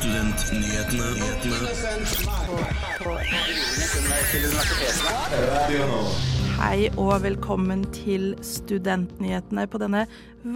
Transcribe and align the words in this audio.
Studentnyhetene. 0.00 1.08
Hei 6.56 6.86
og 6.94 7.18
velkommen 7.20 7.82
til 7.92 8.30
Studentnyhetene 8.40 9.66
på 9.68 9.80
denne 9.82 10.06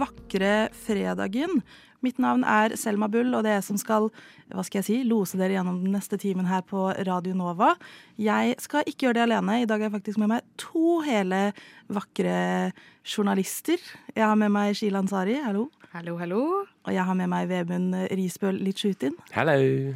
vakre 0.01 0.71
fredagen. 0.73 1.61
Mitt 2.01 2.17
navn 2.17 2.41
er 2.41 2.73
Selma 2.73 3.05
Bull, 3.05 3.37
og 3.37 3.45
det 3.45 3.53
er 3.53 3.59
jeg 3.59 3.67
som 3.69 3.77
skal 3.77 4.09
hva 4.49 4.65
skal 4.65 4.81
jeg 4.81 4.89
si, 4.89 4.97
lose 5.05 5.37
dere 5.37 5.59
gjennom 5.59 5.77
den 5.83 5.93
neste 5.93 6.17
timen 6.17 6.49
her 6.49 6.65
på 6.65 6.89
Radio 7.05 7.37
Nova. 7.37 7.75
Jeg 8.17 8.57
skal 8.65 8.89
ikke 8.89 9.11
gjøre 9.11 9.19
det 9.19 9.27
alene. 9.27 9.61
I 9.61 9.69
dag 9.69 9.77
har 9.77 9.91
jeg 9.91 9.97
faktisk 9.99 10.25
med 10.25 10.33
meg 10.33 10.41
to 10.57 11.03
hele 11.05 11.51
vakre 11.93 12.73
journalister. 13.05 13.77
Jeg 14.09 14.25
har 14.25 14.41
med 14.41 14.57
meg 14.57 14.73
Sheila 14.73 15.05
Ansari, 15.05 15.37
hallo. 15.45 15.69
Hallo, 15.95 16.17
hallo. 16.19 16.39
Og 16.83 16.91
jeg 16.91 17.03
har 17.07 17.15
med 17.15 17.29
meg 17.31 17.45
Vemund 17.47 17.93
Risbøl 18.19 18.57
Litsjutin. 18.59 19.13
Hallo. 19.31 19.93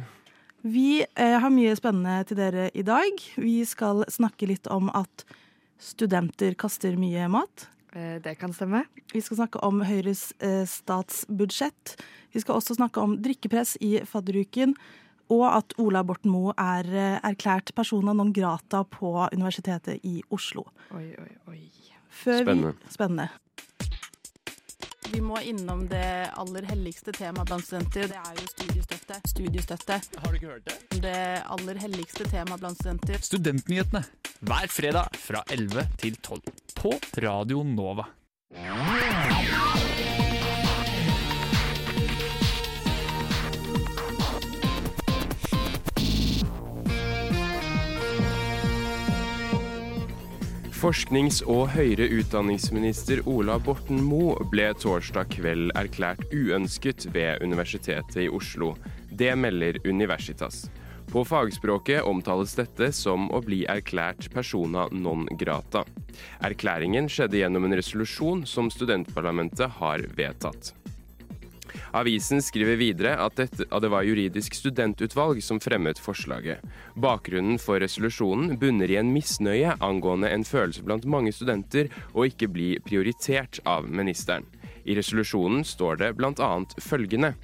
Vi 0.64 1.02
eh, 1.04 1.34
har 1.42 1.52
mye 1.52 1.74
spennende 1.76 2.22
til 2.24 2.38
dere 2.38 2.70
i 2.72 2.80
dag. 2.88 3.20
Vi 3.36 3.58
skal 3.68 4.06
snakke 4.08 4.48
litt 4.48 4.64
om 4.72 4.88
at 4.96 5.26
studenter 5.76 6.56
kaster 6.56 6.96
mye 6.96 7.26
mat. 7.28 7.66
Eh, 7.92 8.16
Det 8.24 8.32
kan 8.40 8.56
stemme. 8.56 8.86
Vi 9.12 9.20
skal 9.20 9.42
snakke 9.42 9.60
om 9.60 9.82
Høyres 9.84 10.30
eh, 10.40 10.64
statsbudsjett. 10.64 11.98
Vi 12.32 12.40
skal 12.46 12.56
også 12.56 12.78
snakke 12.80 13.04
om 13.04 13.18
drikkepress 13.20 13.76
i 13.84 13.98
fadderuken. 14.08 14.72
Og 15.28 15.44
at 15.50 15.76
Ola 15.76 16.00
Borten 16.00 16.32
Moe 16.32 16.56
er 16.56 17.20
erklært 17.20 17.74
persona 17.76 18.16
non 18.16 18.32
grata 18.32 18.86
på 18.88 19.12
Universitetet 19.36 20.00
i 20.00 20.22
Oslo. 20.32 20.64
Oi, 20.96 21.12
oi, 21.12 21.30
oi. 21.52 21.62
Før 22.08 22.40
Spennende. 22.40 22.72
Vi, 22.80 22.96
spennende. 22.96 23.28
Vi 25.10 25.20
må 25.20 25.40
innom 25.42 25.88
det 25.90 26.30
aller 26.38 26.66
helligste 26.70 27.12
temaet 27.16 27.48
blant 27.50 27.66
studenter. 27.66 28.06
Det 28.12 28.20
er 28.20 28.36
jo 28.38 28.46
studiestøtte. 28.52 29.18
Studiestøtte. 29.32 29.96
Har 30.22 30.30
du 30.30 30.38
ikke 30.38 30.52
hørt 30.52 30.68
det? 30.68 31.00
Det 31.02 31.16
aller 31.56 31.80
helligste 31.82 32.28
temaet 32.30 32.62
blant 32.62 32.78
studenter. 32.78 33.18
Studentnyhetene 33.26 34.04
hver 34.46 34.70
fredag 34.70 35.18
fra 35.18 35.42
11 35.50 35.88
til 36.00 36.16
12 36.22 36.40
på 36.78 36.94
Radio 37.26 37.64
Nova. 37.66 38.06
Forsknings- 50.80 51.42
og 51.44 51.74
høyere 51.74 52.06
utdanningsminister 52.08 53.20
Ola 53.28 53.58
Borten 53.60 53.98
Moe 54.00 54.46
ble 54.48 54.70
torsdag 54.80 55.28
kveld 55.34 55.74
erklært 55.76 56.22
uønsket 56.32 57.04
ved 57.12 57.44
Universitetet 57.44 58.16
i 58.24 58.30
Oslo. 58.32 58.70
Det 59.12 59.34
melder 59.36 59.76
Universitas. 59.84 60.70
På 61.12 61.26
fagspråket 61.28 62.00
omtales 62.08 62.56
dette 62.56 62.88
som 62.96 63.28
å 63.28 63.42
bli 63.44 63.66
erklært 63.68 64.30
persona 64.32 64.86
non 64.88 65.28
grata. 65.36 65.84
Erklæringen 66.48 67.12
skjedde 67.12 67.42
gjennom 67.42 67.68
en 67.68 67.76
resolusjon 67.76 68.46
som 68.48 68.72
studentparlamentet 68.72 69.76
har 69.82 70.08
vedtatt. 70.16 70.72
Avisen 71.96 72.42
skriver 72.42 72.78
videre 72.78 73.16
at, 73.18 73.36
dette, 73.38 73.66
at 73.66 73.82
det 73.82 73.90
var 73.90 74.06
juridisk 74.06 74.54
studentutvalg 74.54 75.42
som 75.42 75.60
fremmet 75.62 75.98
forslaget. 75.98 76.62
Bakgrunnen 76.94 77.58
for 77.58 77.82
resolusjonen 77.82 78.56
bunner 78.60 78.90
i 78.92 78.98
en 79.00 79.10
misnøye 79.14 79.74
angående 79.82 80.30
en 80.30 80.46
følelse 80.46 80.84
blant 80.86 81.08
mange 81.10 81.34
studenter 81.34 81.90
å 82.14 82.28
ikke 82.28 82.50
bli 82.52 82.70
prioritert 82.86 83.62
av 83.66 83.90
ministeren. 83.90 84.46
I 84.84 84.96
resolusjonen 84.96 85.64
står 85.66 86.00
det 86.00 86.14
bl.a. 86.18 86.50
følgende 86.80 87.34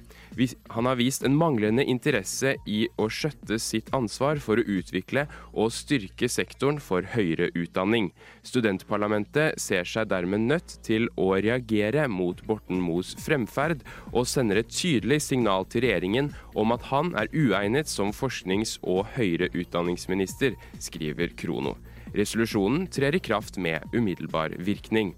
Han 0.69 0.85
har 0.85 0.97
vist 0.99 1.23
en 1.25 1.35
manglende 1.37 1.83
interesse 1.87 2.55
i 2.69 2.83
å 3.01 3.07
skjøtte 3.09 3.57
sitt 3.61 3.89
ansvar 3.95 4.41
for 4.43 4.59
å 4.59 4.65
utvikle 4.77 5.25
og 5.53 5.71
styrke 5.73 6.29
sektoren 6.29 6.77
for 6.83 7.07
høyere 7.15 7.49
utdanning. 7.57 8.11
Studentparlamentet 8.45 9.57
ser 9.61 9.87
seg 9.89 10.11
dermed 10.11 10.45
nødt 10.49 10.77
til 10.85 11.09
å 11.17 11.31
reagere 11.41 12.07
mot 12.11 12.43
Borten 12.47 12.81
Moes 12.83 13.15
fremferd, 13.23 13.81
og 14.13 14.27
sender 14.29 14.61
et 14.61 14.73
tydelig 14.73 15.23
signal 15.25 15.65
til 15.71 15.87
regjeringen 15.87 16.31
om 16.57 16.75
at 16.75 16.85
han 16.91 17.13
er 17.17 17.31
uegnet 17.33 17.89
som 17.89 18.13
forsknings- 18.15 18.77
og 18.83 19.07
høyere 19.17 19.49
utdanningsminister, 19.57 20.57
skriver 20.79 21.33
Krono. 21.39 21.77
Resolusjonen 22.17 22.87
trer 22.93 23.17
i 23.17 23.23
kraft 23.23 23.57
med 23.61 23.83
umiddelbar 23.93 24.55
virkning. 24.63 25.15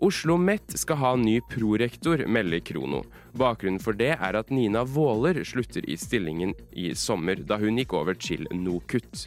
Oslo 0.00 0.38
Met 0.40 0.78
skal 0.80 0.96
ha 0.96 1.08
ny 1.20 1.34
prorektor, 1.44 2.22
melder 2.24 2.62
Krono. 2.64 3.02
Bakgrunnen 3.36 3.82
for 3.84 3.92
det 3.92 4.14
er 4.14 4.36
at 4.38 4.48
Nina 4.48 4.80
Våler 4.88 5.42
slutter 5.44 5.84
i 5.84 5.96
stillingen 6.00 6.54
i 6.72 6.94
sommer, 6.96 7.42
da 7.44 7.58
hun 7.60 7.76
gikk 7.76 7.92
over 7.98 8.16
til 8.16 8.46
NOKUT. 8.48 9.26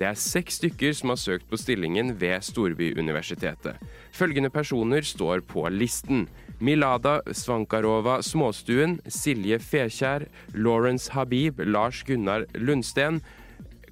Det 0.00 0.06
er 0.08 0.16
seks 0.16 0.62
stykker 0.62 0.96
som 0.96 1.12
har 1.12 1.20
søkt 1.20 1.50
på 1.50 1.60
stillingen 1.60 2.14
ved 2.22 2.40
Storbyuniversitetet. 2.48 3.76
Følgende 4.16 4.48
personer 4.48 5.04
står 5.04 5.44
på 5.44 5.66
listen. 5.68 6.24
Milada 6.56 7.18
Svankarova 7.28 8.22
Småstuen, 8.24 8.96
Silje 9.04 9.60
Fekjær, 9.60 10.24
Lawrence 10.56 11.12
Habib, 11.12 11.60
Lars 11.68 12.00
Gunnar 12.08 12.48
Lundsten, 12.56 13.20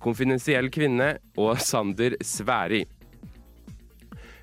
Konfidensiell 0.01 0.73
kvinne 0.73 1.19
og 1.37 1.61
Sander 1.61 2.17
Sværi. 2.25 2.87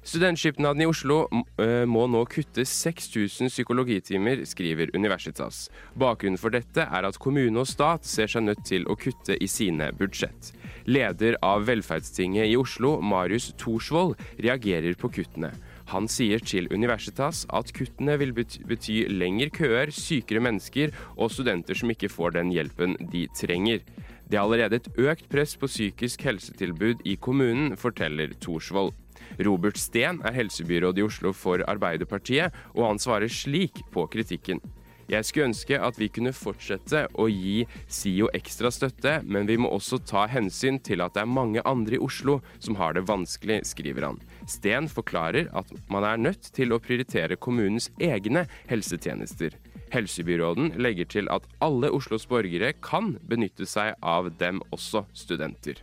Studentskipnaden 0.03 0.81
i 0.81 0.87
Oslo 0.87 1.25
eh, 1.59 1.83
må 1.89 2.05
nå 2.07 2.21
kutte 2.31 2.63
6000 2.65 3.51
psykologitimer, 3.51 4.45
skriver 4.47 4.93
Universitas. 4.95 5.67
Bakgrunnen 5.99 6.39
for 6.39 6.55
dette 6.55 6.85
er 6.87 7.07
at 7.07 7.19
kommune 7.19 7.59
og 7.59 7.67
stat 7.67 8.07
ser 8.07 8.31
seg 8.31 8.45
nødt 8.47 8.63
til 8.69 8.87
å 8.87 8.95
kutte 8.99 9.35
i 9.35 9.49
sine 9.51 9.91
budsjett. 9.99 10.53
Leder 10.87 11.35
av 11.45 11.67
Velferdstinget 11.67 12.47
i 12.47 12.55
Oslo, 12.57 12.95
Marius 13.03 13.51
Thorsvold, 13.59 14.15
reagerer 14.39 14.95
på 14.99 15.11
kuttene. 15.19 15.51
Han 15.89 16.07
sier 16.07 16.39
til 16.45 16.69
Universitas 16.71 17.43
at 17.49 17.73
kuttene 17.75 18.15
vil 18.21 18.31
bety, 18.37 19.01
lengre 19.09 19.49
køer, 19.51 19.91
sykere 19.91 20.43
mennesker 20.45 20.93
og 21.17 21.33
studenter 21.33 21.77
som 21.77 21.91
ikke 21.91 22.11
får 22.13 22.37
den 22.37 22.53
hjelpen 22.53 22.95
de 23.11 23.25
trenger. 23.35 23.83
Det 24.29 24.37
er 24.37 24.45
allerede 24.45 24.77
et 24.77 24.89
økt 25.09 25.25
press 25.31 25.55
på 25.57 25.67
psykisk 25.67 26.23
helsetilbud 26.29 27.01
i 27.09 27.17
kommunen, 27.17 27.73
forteller 27.77 28.37
Thorsvold. 28.37 28.93
Robert 29.37 29.79
Steen 29.79 30.21
er 30.25 30.35
helsebyråd 30.35 30.99
i 30.99 31.05
Oslo 31.05 31.33
for 31.35 31.63
Arbeiderpartiet, 31.69 32.55
og 32.75 32.85
han 32.87 33.01
svarer 33.01 33.31
slik 33.31 33.83
på 33.93 34.07
kritikken. 34.11 34.61
Jeg 35.09 35.25
skulle 35.25 35.47
ønske 35.49 35.77
at 35.81 35.97
vi 35.97 36.07
kunne 36.13 36.35
fortsette 36.37 37.07
å 37.17 37.25
gi 37.31 37.63
SIO 37.89 38.27
ekstra 38.37 38.69
støtte, 38.73 39.15
men 39.25 39.47
vi 39.49 39.57
må 39.57 39.71
også 39.73 39.97
ta 40.05 40.27
hensyn 40.29 40.77
til 40.85 41.01
at 41.01 41.15
det 41.15 41.23
er 41.23 41.31
mange 41.31 41.63
andre 41.65 41.97
i 41.97 42.01
Oslo 42.05 42.37
som 42.61 42.77
har 42.77 42.93
det 42.93 43.07
vanskelig, 43.09 43.63
skriver 43.71 44.05
han. 44.05 44.21
Steen 44.45 44.89
forklarer 44.91 45.49
at 45.57 45.73
man 45.89 46.05
er 46.05 46.21
nødt 46.21 46.51
til 46.53 46.75
å 46.75 46.81
prioritere 46.83 47.39
kommunens 47.41 47.89
egne 47.97 48.45
helsetjenester. 48.69 49.57
Helsebyråden 49.89 50.75
legger 50.77 51.09
til 51.09 51.33
at 51.33 51.49
alle 51.65 51.89
Oslos 51.89 52.29
borgere 52.29 52.75
kan 52.77 53.15
benytte 53.25 53.65
seg 53.65 53.95
av 54.05 54.29
dem, 54.37 54.61
også 54.69 55.07
studenter. 55.17 55.81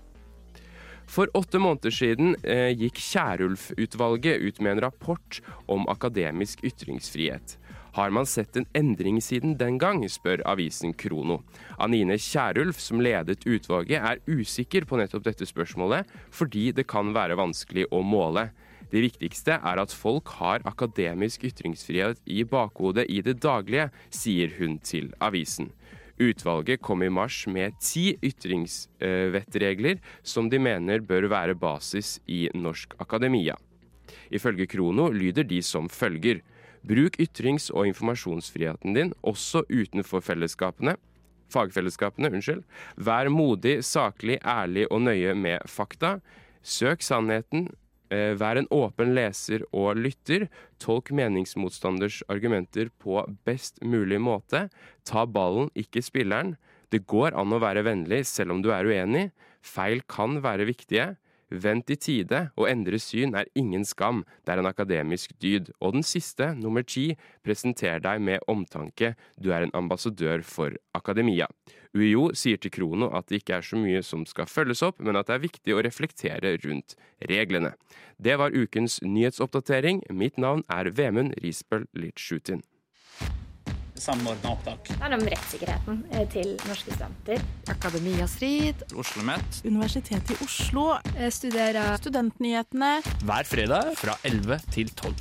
For 1.06 1.30
åtte 1.38 1.60
måneder 1.62 1.94
siden 1.94 2.34
eh, 2.42 2.72
gikk 2.74 2.98
Kjærulf-utvalget 2.98 4.42
ut 4.42 4.58
med 4.60 4.76
en 4.76 4.82
rapport 4.88 5.40
om 5.70 5.86
akademisk 5.88 6.64
ytringsfrihet. 6.66 7.56
Har 7.96 8.10
man 8.12 8.26
sett 8.28 8.56
en 8.58 8.66
endring 8.76 9.22
siden 9.24 9.54
den 9.56 9.78
gang, 9.80 10.02
spør 10.10 10.42
avisen 10.44 10.92
Krono. 10.92 11.38
Anine 11.80 12.18
Kjærulf, 12.20 12.76
som 12.82 13.00
ledet 13.00 13.46
utvalget, 13.48 14.02
er 14.02 14.20
usikker 14.28 14.84
på 14.84 14.98
nettopp 15.00 15.24
dette 15.24 15.48
spørsmålet, 15.48 16.04
fordi 16.28 16.72
det 16.76 16.84
kan 16.90 17.14
være 17.16 17.38
vanskelig 17.40 17.86
å 17.88 18.02
måle. 18.04 18.50
Det 18.92 19.00
viktigste 19.02 19.56
er 19.56 19.80
at 19.80 19.94
folk 19.96 20.28
har 20.42 20.66
akademisk 20.68 21.46
ytringsfrihet 21.48 22.20
i 22.28 22.44
bakhodet 22.44 23.06
i 23.08 23.22
det 23.24 23.38
daglige, 23.40 23.88
sier 24.12 24.52
hun 24.58 24.76
til 24.84 25.14
avisen. 25.24 25.72
Utvalget 26.18 26.80
kom 26.80 27.02
i 27.02 27.10
mars 27.12 27.42
med 27.46 27.76
ti 27.82 28.14
ytringsvettregler 28.24 30.00
som 30.24 30.48
de 30.48 30.60
mener 30.62 31.04
bør 31.04 31.28
være 31.28 31.56
basis 31.60 32.16
i 32.26 32.46
norsk 32.54 32.96
akademia. 33.02 33.56
Ifølge 34.30 34.66
Krono 34.66 35.10
lyder 35.12 35.44
de 35.44 35.60
som 35.62 35.88
følger. 35.88 36.40
Bruk 36.86 37.18
ytrings- 37.20 37.70
og 37.74 37.88
informasjonsfriheten 37.90 38.94
din 38.94 39.12
også 39.22 39.64
utenfor 39.68 40.22
fellesskapene. 40.22 40.96
Fagfellesskapene, 41.52 42.30
unnskyld. 42.32 42.62
Vær 42.96 43.28
modig, 43.30 43.82
saklig, 43.84 44.38
ærlig 44.42 44.86
og 44.90 45.02
nøye 45.02 45.34
med 45.34 45.66
fakta. 45.70 46.20
Søk 46.62 47.02
sannheten. 47.02 47.68
Eh, 48.12 48.34
Vær 48.38 48.60
en 48.60 48.68
åpen 48.70 49.14
leser 49.16 49.64
og 49.74 49.98
lytter. 49.98 50.46
Tolk 50.82 51.10
meningsmotstanders 51.10 52.22
argumenter 52.32 52.90
på 53.02 53.18
best 53.48 53.82
mulig 53.82 54.20
måte. 54.22 54.68
Ta 55.04 55.26
ballen, 55.26 55.70
ikke 55.74 56.04
spilleren. 56.04 56.54
Det 56.90 57.06
går 57.10 57.34
an 57.34 57.54
å 57.54 57.62
være 57.62 57.84
vennlig 57.86 58.22
selv 58.30 58.54
om 58.54 58.62
du 58.62 58.70
er 58.74 58.86
uenig. 58.86 59.30
Feil 59.66 60.04
kan 60.06 60.38
være 60.44 60.68
viktige. 60.68 61.16
Vent 61.50 61.90
i 61.94 61.96
tide, 61.96 62.40
å 62.58 62.66
endre 62.66 62.98
syn 62.98 63.36
er 63.38 63.46
ingen 63.54 63.84
skam, 63.86 64.24
det 64.44 64.54
er 64.54 64.62
en 64.62 64.68
akademisk 64.70 65.34
dyd. 65.42 65.70
Og 65.78 65.94
den 65.94 66.06
siste, 66.06 66.50
nummer 66.58 66.82
ti, 66.82 67.12
presenter 67.46 68.02
deg 68.02 68.22
med 68.22 68.42
omtanke, 68.50 69.14
du 69.38 69.52
er 69.54 69.62
en 69.66 69.74
ambassadør 69.78 70.42
for 70.42 70.74
akademia. 70.98 71.46
UiO 71.96 72.32
sier 72.36 72.58
til 72.60 72.74
Krono 72.74 73.08
at 73.16 73.30
det 73.30 73.40
ikke 73.40 73.60
er 73.60 73.64
så 73.64 73.78
mye 73.80 74.02
som 74.04 74.26
skal 74.28 74.50
følges 74.50 74.82
opp, 74.84 74.98
men 75.00 75.16
at 75.16 75.30
det 75.30 75.36
er 75.36 75.46
viktig 75.46 75.76
å 75.76 75.82
reflektere 75.86 76.56
rundt 76.66 76.96
reglene. 77.30 77.76
Det 78.18 78.36
var 78.40 78.56
ukens 78.56 78.98
nyhetsoppdatering. 79.06 80.02
Mitt 80.10 80.40
navn 80.42 80.66
er 80.72 80.90
Vemund 80.96 81.38
Risbøl 81.44 81.86
Litsjutin. 81.96 82.64
Samordna 84.00 84.52
opptak. 84.54 84.88
Det 84.92 84.98
er 85.02 85.14
om 85.16 85.24
rettssikkerheten 85.32 86.02
eh, 86.12 86.26
til 86.32 86.52
norske 86.68 86.92
studenter. 86.94 87.42
Akademia 87.72 88.26
Strid. 88.30 88.82
OsloMet. 88.94 89.62
Universitetet 89.64 90.34
i 90.36 90.38
Oslo, 90.44 90.86
Eh, 91.16 91.30
Studere 91.32 91.96
studentnyhetene. 91.98 93.00
hver 93.24 93.44
fredag 93.48 93.94
fra 93.96 94.14
11 94.24 94.60
til 94.74 94.90
12. 94.94 95.14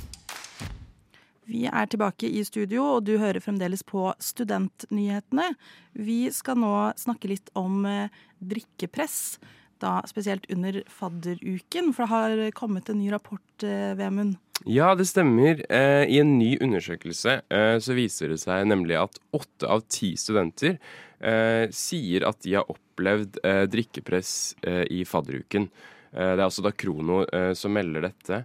Vi 1.46 1.64
er 1.70 1.86
tilbake 1.86 2.26
i 2.26 2.42
studio, 2.44 2.82
og 2.96 3.04
du 3.06 3.18
hører 3.22 3.38
fremdeles 3.40 3.84
på 3.86 4.08
Studentnyhetene. 4.18 5.52
Vi 5.94 6.26
skal 6.34 6.58
nå 6.58 6.72
snakke 6.98 7.28
litt 7.30 7.50
om 7.54 7.84
eh, 7.86 8.08
drikkepress, 8.42 9.38
da 9.82 10.00
spesielt 10.08 10.46
under 10.52 10.82
fadderuken. 10.88 11.92
For 11.94 12.04
det 12.04 12.12
har 12.12 12.50
kommet 12.56 12.90
en 12.90 13.00
ny 13.00 13.10
rapport, 13.12 13.46
eh, 13.62 13.94
Vemund. 13.98 14.36
Ja, 14.64 14.94
det 14.94 15.04
stemmer. 15.10 15.60
Eh, 15.68 16.04
I 16.08 16.20
en 16.22 16.38
ny 16.38 16.56
undersøkelse 16.64 17.42
eh, 17.52 17.76
så 17.78 17.96
viser 17.96 18.32
det 18.32 18.40
seg 18.40 18.64
nemlig 18.70 18.96
at 18.96 19.18
åtte 19.36 19.68
av 19.68 19.84
ti 19.92 20.14
studenter 20.16 20.78
eh, 21.20 21.68
sier 21.74 22.24
at 22.28 22.40
de 22.46 22.54
har 22.56 22.70
opplevd 22.72 23.36
eh, 23.44 23.64
drikkepress 23.68 24.56
eh, 24.62 24.84
i 24.90 25.04
fadderuken. 25.04 25.68
Det 26.16 26.22
er 26.32 26.40
altså 26.40 26.62
da 26.64 26.70
Krono 26.72 27.26
som 27.58 27.74
melder 27.76 28.06
dette. 28.06 28.38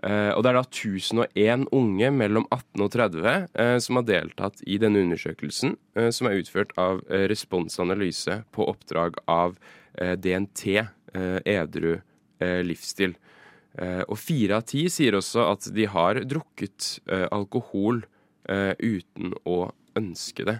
Og 0.00 0.40
det 0.40 0.48
er 0.48 0.56
da 0.56 0.62
1001 0.62 1.66
unge 1.76 2.08
mellom 2.16 2.46
18 2.48 2.84
og 2.86 2.88
30 2.94 3.26
eh, 3.28 3.74
som 3.84 3.98
har 3.98 4.06
deltatt 4.08 4.62
i 4.64 4.78
denne 4.80 5.02
undersøkelsen, 5.04 5.74
som 6.14 6.30
er 6.30 6.38
utført 6.40 6.72
av 6.80 7.02
Responsanalyse 7.28 8.38
på 8.56 8.64
oppdrag 8.72 9.20
av 9.28 9.58
DNT, 10.16 10.80
eh, 11.14 11.38
Edru 11.44 11.94
eh, 11.96 12.60
livsstil. 12.66 13.16
Eh, 13.78 14.02
og 14.06 14.18
fire 14.18 14.58
av 14.58 14.66
ti 14.68 14.86
sier 14.90 15.18
også 15.18 15.46
at 15.52 15.70
de 15.74 15.86
har 15.90 16.22
drukket 16.28 16.96
eh, 17.10 17.26
alkohol 17.30 18.02
eh, 18.50 18.74
uten 18.78 19.34
å 19.46 19.62
ønske 19.98 20.46
det. 20.48 20.58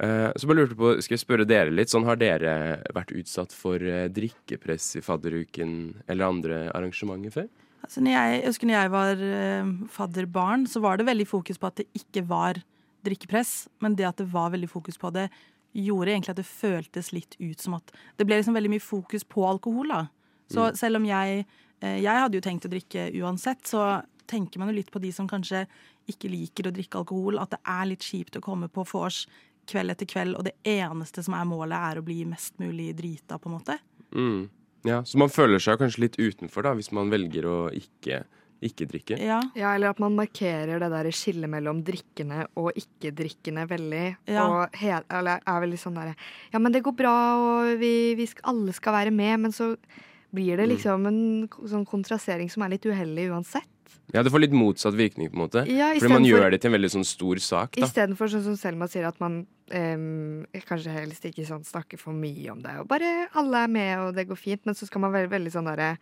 Eh, 0.00 0.30
så 0.36 0.48
bare 0.48 0.62
lurte 0.62 0.78
på, 0.78 0.94
skal 1.04 1.18
jeg 1.18 1.24
spørre 1.24 1.48
dere 1.48 1.74
litt, 1.74 1.92
sånn 1.92 2.06
har 2.08 2.16
dere 2.20 2.54
vært 2.96 3.12
utsatt 3.12 3.52
for 3.52 3.82
eh, 3.84 4.08
drikkepress 4.08 4.94
i 4.96 5.04
fadderuken 5.04 5.74
eller 6.06 6.30
andre 6.30 6.62
arrangementer 6.72 7.34
før? 7.34 7.50
Altså, 7.84 8.00
når 8.04 8.14
jeg, 8.14 8.32
jeg 8.38 8.48
husker 8.48 8.68
når 8.68 8.76
jeg 8.78 8.92
var 8.94 9.22
eh, 9.26 9.70
fadderbarn, 9.92 10.66
så 10.68 10.80
var 10.84 11.00
det 11.00 11.08
veldig 11.08 11.28
fokus 11.28 11.60
på 11.60 11.68
at 11.68 11.80
det 11.82 11.88
ikke 11.96 12.24
var 12.28 12.60
drikkepress. 13.04 13.54
Men 13.84 13.96
det 13.96 14.08
at 14.08 14.20
det 14.20 14.28
var 14.32 14.52
veldig 14.54 14.68
fokus 14.72 15.00
på 15.00 15.12
det, 15.16 15.28
gjorde 15.72 16.14
egentlig 16.14 16.34
at 16.34 16.40
det 16.40 16.48
føltes 16.48 17.12
litt 17.14 17.36
ut 17.38 17.60
som 17.60 17.76
at 17.78 17.92
Det 18.18 18.26
ble 18.26 18.40
liksom 18.40 18.56
veldig 18.56 18.72
mye 18.72 18.82
fokus 18.82 19.24
på 19.24 19.44
alkohol, 19.46 19.92
da. 19.92 20.06
Så 20.50 20.70
selv 20.74 20.98
om 20.98 21.04
jeg 21.06 21.44
eh, 21.80 22.00
Jeg 22.02 22.24
hadde 22.24 22.40
jo 22.40 22.42
tenkt 22.42 22.66
å 22.66 22.72
drikke 22.72 23.10
uansett, 23.22 23.62
så 23.66 24.02
tenker 24.30 24.62
man 24.62 24.70
jo 24.70 24.78
litt 24.78 24.90
på 24.90 25.02
de 25.02 25.12
som 25.14 25.28
kanskje 25.30 25.64
ikke 26.10 26.30
liker 26.30 26.68
å 26.68 26.74
drikke 26.74 27.02
alkohol. 27.02 27.38
At 27.42 27.54
det 27.54 27.60
er 27.66 27.88
litt 27.90 28.06
kjipt 28.06 28.38
å 28.38 28.44
komme 28.44 28.70
på 28.70 28.84
vors 28.90 29.24
kveld 29.70 29.92
etter 29.92 30.08
kveld, 30.08 30.34
og 30.38 30.46
det 30.46 30.56
eneste 30.66 31.22
som 31.22 31.36
er 31.38 31.46
målet, 31.46 31.78
er 31.78 32.00
å 32.00 32.04
bli 32.06 32.24
mest 32.26 32.56
mulig 32.62 32.90
drita, 32.98 33.38
på 33.38 33.50
en 33.50 33.56
måte. 33.58 33.76
Mm. 34.14 34.48
Ja, 34.88 35.04
Så 35.04 35.18
man 35.20 35.30
føler 35.30 35.60
seg 35.62 35.78
kanskje 35.78 36.06
litt 36.06 36.18
utenfor 36.18 36.64
da, 36.64 36.74
hvis 36.78 36.90
man 36.96 37.12
velger 37.12 37.46
å 37.46 37.58
ikke, 37.76 38.24
ikke 38.62 38.86
drikke? 38.90 39.16
Ja. 39.18 39.40
Ja, 39.56 39.74
eller 39.74 39.90
at 39.94 39.98
man 40.02 40.14
markerer 40.18 40.78
det 40.82 40.90
der 40.92 41.08
skillet 41.16 41.48
mellom 41.48 41.82
drikkende 41.86 42.46
og 42.60 42.72
ikke-drikkende 42.76 43.66
veldig. 43.70 44.04
Ja. 44.28 44.44
Og 44.46 44.76
he 44.76 44.92
eller 45.08 45.40
er 45.46 45.60
veldig 45.64 45.78
sånn 45.80 45.96
derre 45.96 46.14
Ja, 46.52 46.58
men 46.58 46.72
det 46.72 46.82
går 46.84 46.96
bra, 46.96 47.14
og 47.40 47.78
vi, 47.80 48.14
vi 48.18 48.26
skal, 48.26 48.44
alle 48.52 48.72
skal 48.76 48.92
være 48.92 49.10
med, 49.14 49.40
men 49.40 49.52
så 49.56 49.74
blir 50.34 50.56
det 50.56 50.68
Mm. 50.68 50.74
liksom 50.76 51.06
en 51.08 51.48
sånn 51.66 51.86
kontrastering 51.86 52.50
som 52.50 52.62
er 52.62 52.68
litt 52.76 52.84
uheldig 52.86 53.30
uansett. 53.32 53.66
Ja, 54.12 54.22
Det 54.22 54.30
får 54.32 54.40
litt 54.40 54.52
motsatt 54.54 54.94
virkning, 54.94 55.30
på 55.30 55.34
en 55.38 55.42
måte. 55.48 55.64
Ja, 55.70 55.92
Fordi 55.94 56.08
man 56.12 56.24
gjør 56.24 56.42
gjør 56.44 56.50
det 56.50 56.60
til 56.62 56.68
en 56.74 56.80
veldig 56.80 56.90
sånn 56.90 57.04
stor 57.06 57.36
sak. 57.38 57.72
da. 57.76 57.86
Istedenfor 57.86 58.28
sånn 58.30 58.42
som 58.44 58.56
Selma 58.56 58.86
sier, 58.88 59.06
at 59.06 59.18
man 59.20 59.46
em, 59.70 60.46
kanskje 60.66 60.90
helst 60.92 61.22
ikke 61.24 61.46
sånn 61.46 61.64
snakker 61.64 61.98
for 61.98 62.12
mye 62.12 62.50
om 62.50 62.60
det. 62.62 62.76
Og 62.80 62.88
bare 62.88 63.28
alle 63.34 63.64
er 63.64 63.68
med, 63.68 63.98
og 63.98 64.14
det 64.14 64.28
går 64.28 64.36
fint. 64.38 64.64
Men 64.66 64.74
så 64.74 64.86
skal 64.86 65.00
man 65.00 65.12
være 65.12 65.30
veldig 65.30 65.52
sånn 65.54 65.64
derre 65.66 65.96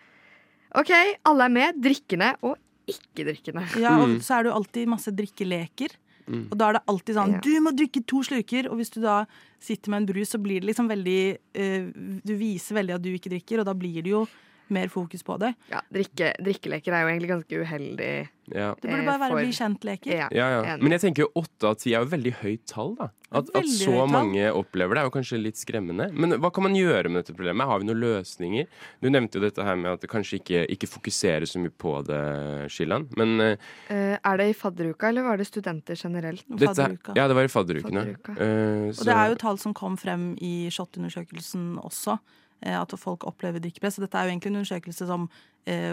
OK, 0.75 0.91
alle 1.25 1.45
er 1.45 1.49
med. 1.49 1.79
Drikkende 1.83 2.35
og 2.43 2.57
ikke-drikkende. 2.89 3.65
Ja, 3.81 3.99
og 4.01 4.09
Mm. 4.09 4.21
så 4.21 4.39
er 4.39 4.43
det 4.45 4.51
jo 4.53 4.57
alltid 4.57 4.89
masse 4.89 5.11
drikkeleker. 5.13 5.89
Mm. 6.29 6.49
Og 6.53 6.59
da 6.59 6.69
er 6.69 6.73
det 6.75 6.83
alltid 6.89 7.15
sånn 7.17 7.33
Ja. 7.33 7.41
Du 7.41 7.61
må 7.61 7.71
drikke 7.73 8.05
to 8.07 8.23
slurker! 8.23 8.69
Og 8.71 8.77
hvis 8.77 8.91
du 8.93 9.01
da 9.01 9.25
sitter 9.61 9.91
med 9.91 10.03
en 10.03 10.07
brus, 10.15 10.29
så 10.31 10.39
blir 10.43 10.61
det 10.61 10.69
liksom 10.75 10.89
veldig 10.89 11.39
uh, 11.57 12.21
Du 12.25 12.35
viser 12.37 12.75
veldig 12.77 12.95
at 12.95 13.03
du 13.03 13.09
ikke 13.17 13.31
drikker, 13.33 13.61
og 13.61 13.65
da 13.65 13.73
blir 13.73 14.03
det 14.03 14.11
jo 14.13 14.27
mer 14.71 14.89
fokus 14.89 15.23
på 15.23 15.39
det. 15.39 15.55
Ja, 15.71 15.81
drikke, 15.93 16.33
Drikkeleker 16.43 16.93
er 16.93 17.03
jo 17.05 17.09
egentlig 17.15 17.31
ganske 17.35 17.63
uheldig. 17.65 18.29
Ja. 18.49 18.71
Det 18.81 18.89
burde 18.89 19.03
Eh, 19.03 19.05
bare 19.05 19.21
være 19.21 19.29
for- 19.29 19.41
bli 19.43 19.53
kjent-leker. 19.53 20.13
Ja, 20.17 20.29
Ja, 20.33 20.63
ja. 20.65 20.77
Men 20.81 20.91
jeg 20.93 21.01
tenker 21.03 21.25
jo 21.27 21.29
åtte 21.37 21.69
av 21.69 21.77
ti 21.77 21.93
er 21.95 22.01
jo 22.05 22.07
veldig 22.09 22.33
høyt 22.41 22.65
tall, 22.67 22.95
da. 22.97 23.11
At, 23.31 23.51
at 23.55 23.65
så 23.69 24.07
mange 24.09 24.41
opplever 24.57 24.95
det, 24.95 24.99
er 25.03 25.05
jo 25.05 25.11
kanskje 25.13 25.43
litt 25.43 25.57
skremmende. 25.61 26.11
Men 26.17 26.31
hva 26.41 26.49
kan 26.51 26.63
man 26.65 26.73
gjøre 26.73 27.11
med 27.13 27.21
dette 27.27 27.37
problemet? 27.37 27.67
Har 27.69 27.79
vi 27.79 27.85
noen 27.85 28.01
løsninger? 28.01 28.67
Du 29.03 29.11
nevnte 29.11 29.37
jo 29.37 29.41
dette 29.45 29.63
her 29.63 29.77
med 29.77 29.93
at 29.93 30.01
det 30.01 30.09
kanskje 30.09 30.41
ikke, 30.41 30.63
ikke 30.73 30.89
fokuserer 30.89 31.45
så 31.45 31.61
mye 31.61 31.69
på 31.77 31.93
det, 32.07 32.71
Skillan. 32.73 33.07
Men 33.19 33.39
eh, 33.41 33.57
Eh, 33.91 34.17
er 34.25 34.37
det 34.39 34.49
i 34.49 34.55
fadderuka, 34.57 35.09
eller 35.11 35.23
var 35.25 35.37
det 35.37 35.47
studenter 35.47 35.95
generelt? 35.95 36.43
dette 36.49 37.15
Ja, 37.17 37.29
det 37.29 37.37
var 37.37 37.45
i 37.45 37.53
fadderukene. 37.53 38.17
Fadderuka. 38.17 38.33
Eh, 38.41 38.89
Og 38.97 39.05
det 39.05 39.15
er 39.15 39.29
jo 39.29 39.35
tall 39.35 39.59
som 39.59 39.75
kom 39.75 39.97
frem 39.99 40.39
i 40.41 40.71
SHoT-undersøkelsen 40.71 41.79
også. 41.85 42.19
Eh, 42.63 42.81
At 42.81 42.95
folk 42.99 43.27
opplever 43.27 43.63
drikkepress. 43.63 44.01
Dette 44.03 44.19
er 44.19 44.29
jo 44.29 44.35
egentlig 44.35 44.51
en 44.51 44.61
undersøkelse 44.61 45.07
som 45.07 45.29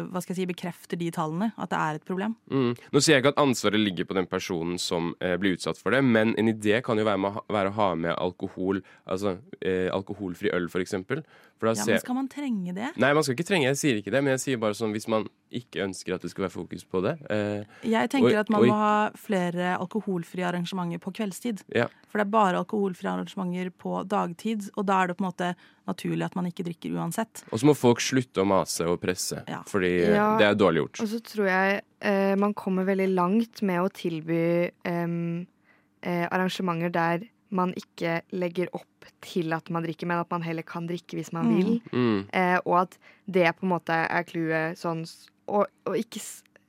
hva 0.10 0.22
skal 0.24 0.34
jeg 0.36 0.42
si, 0.42 0.48
bekrefter 0.50 1.00
de 1.00 1.10
tallene. 1.16 1.52
At 1.58 1.72
det 1.74 1.80
er 1.82 2.00
et 2.00 2.06
problem. 2.08 2.36
Mm. 2.52 2.74
Nå 2.94 3.02
sier 3.04 3.18
jeg 3.18 3.24
ikke 3.24 3.34
at 3.36 3.42
ansvaret 3.44 3.82
ligger 3.82 4.08
på 4.10 4.18
den 4.18 4.30
personen 4.32 4.80
som 4.82 5.14
eh, 5.20 5.36
blir 5.42 5.58
utsatt 5.58 5.80
for 5.82 5.96
det, 5.96 6.04
men 6.06 6.36
en 6.40 6.52
idé 6.52 6.82
kan 6.86 7.00
jo 7.00 7.08
være, 7.08 7.22
med, 7.22 7.42
være 7.52 7.74
å 7.74 7.78
ha 7.80 7.90
med 8.00 8.16
alkohol, 8.16 8.82
altså 9.06 9.38
eh, 9.62 9.90
alkoholfri 9.94 10.54
øl, 10.56 10.70
eksempel. 10.82 11.24
Ja, 11.64 11.72
men 11.88 12.00
skal 12.02 12.18
man 12.18 12.28
trenge 12.30 12.74
det? 12.76 12.92
Nei, 13.00 13.14
man 13.16 13.24
skal 13.24 13.38
ikke 13.38 13.48
trenge, 13.48 13.70
jeg 13.72 13.80
sier 13.80 14.00
ikke 14.02 14.12
det, 14.14 14.22
men 14.26 14.36
jeg 14.36 14.42
sier 14.44 14.60
bare 14.62 14.76
sånn 14.78 14.92
hvis 14.94 15.08
man 15.10 15.24
ikke 15.56 15.86
ønsker 15.86 16.18
at 16.18 16.26
det 16.26 16.32
skal 16.34 16.46
være 16.46 16.54
fokus 16.54 16.84
på 16.84 17.00
det. 17.06 17.14
Eh, 17.32 17.64
Jeg 17.88 18.12
tenker 18.12 18.34
og, 18.34 18.42
at 18.44 18.52
man 18.52 18.66
og, 18.66 18.68
må 18.70 18.80
ha 18.80 18.98
flere 19.18 19.72
alkoholfrie 19.80 20.46
arrangementer 20.46 21.00
på 21.02 21.14
kveldstid. 21.16 21.64
Ja. 21.74 21.88
For 22.12 22.20
det 22.20 22.28
er 22.28 22.34
bare 22.36 22.60
alkoholfrie 22.60 23.14
arrangementer 23.14 23.72
på 23.72 24.02
dagtid, 24.12 24.68
og 24.76 24.86
da 24.90 25.00
er 25.02 25.12
det 25.14 25.18
på 25.18 25.24
en 25.24 25.30
måte 25.30 25.54
naturlig 25.88 26.26
at 26.28 26.36
man 26.38 26.50
ikke 26.50 26.66
drikker 26.66 26.96
uansett. 26.98 27.44
og 27.52 27.62
så 27.62 27.70
må 27.70 27.76
folk 27.78 28.02
slutte 28.04 28.42
å 28.44 28.48
mase 28.50 28.88
og 28.90 29.00
presse, 29.02 29.44
Ja. 29.48 29.62
Fordi 29.68 29.92
Ja. 30.14 30.38
det 30.38 30.46
er 30.48 30.56
dårlig 30.56 30.82
gjort. 30.84 31.02
Og 31.02 31.08
så 31.10 31.20
tror 31.24 31.48
jeg 31.50 31.82
eh, 32.02 32.36
man 32.36 32.54
kommer 32.54 32.86
veldig 32.86 33.08
langt 33.16 33.62
med 33.66 33.82
å 33.82 33.90
tilby 33.94 34.70
eh, 34.86 36.28
arrangementer 36.32 36.92
der 36.94 37.26
man 37.56 37.72
ikke 37.78 38.22
legger 38.34 38.68
opp 38.76 39.06
til 39.22 39.54
at 39.54 39.70
man 39.72 39.84
drikker, 39.86 40.08
men 40.10 40.20
at 40.20 40.32
man 40.34 40.42
heller 40.44 40.64
kan 40.66 40.88
drikke 40.90 41.16
hvis 41.20 41.32
man 41.34 41.46
Mm. 41.46 41.56
vil. 41.56 41.82
Mm. 41.94 42.26
Eh, 42.34 42.60
og 42.66 42.82
at 42.82 42.98
det 43.32 43.56
på 43.56 43.64
en 43.64 43.70
måte 43.70 43.94
er 43.94 44.24
clouet 44.24 44.78
sånn 44.78 45.06
Og, 45.48 45.68
og 45.86 45.96
ikke 45.96 46.20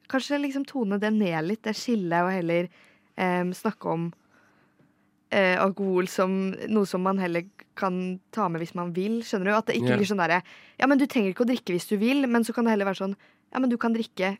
Kanskje 0.08 0.38
liksom 0.38 0.64
tone 0.68 1.00
det 1.00 1.12
ned 1.12 1.44
litt, 1.48 1.62
det 1.62 1.74
skillet, 1.74 2.22
og 2.22 2.30
heller 2.30 2.68
snakke 3.52 3.86
om 3.90 4.12
eh, 5.36 5.56
alkohol 5.60 6.08
som 6.08 6.32
noe 6.72 6.88
som 6.88 7.02
man 7.04 7.18
heller 7.20 7.44
kan 7.76 7.98
ta 8.32 8.48
med 8.48 8.62
hvis 8.62 8.74
man 8.78 8.94
vil. 8.96 9.18
Skjønner 9.26 9.50
du? 9.50 9.54
At 9.58 9.66
det 9.68 9.76
ikke 9.76 9.92
Ja. 9.94 9.96
blir 10.00 10.08
sånn 10.08 10.22
derre 10.22 10.42
Ja, 10.80 10.86
men 10.88 10.98
du 10.98 11.06
trenger 11.06 11.34
ikke 11.34 11.44
å 11.44 11.50
drikke 11.50 11.74
hvis 11.76 11.88
du 11.90 11.96
vil, 12.00 12.26
men 12.26 12.42
så 12.44 12.54
kan 12.56 12.64
det 12.64 12.70
heller 12.72 12.86
være 12.88 13.02
sånn 13.04 13.16
Ja, 13.52 13.60
men 13.60 13.68
du 13.70 13.76
kan 13.76 13.92
drikke 13.94 14.38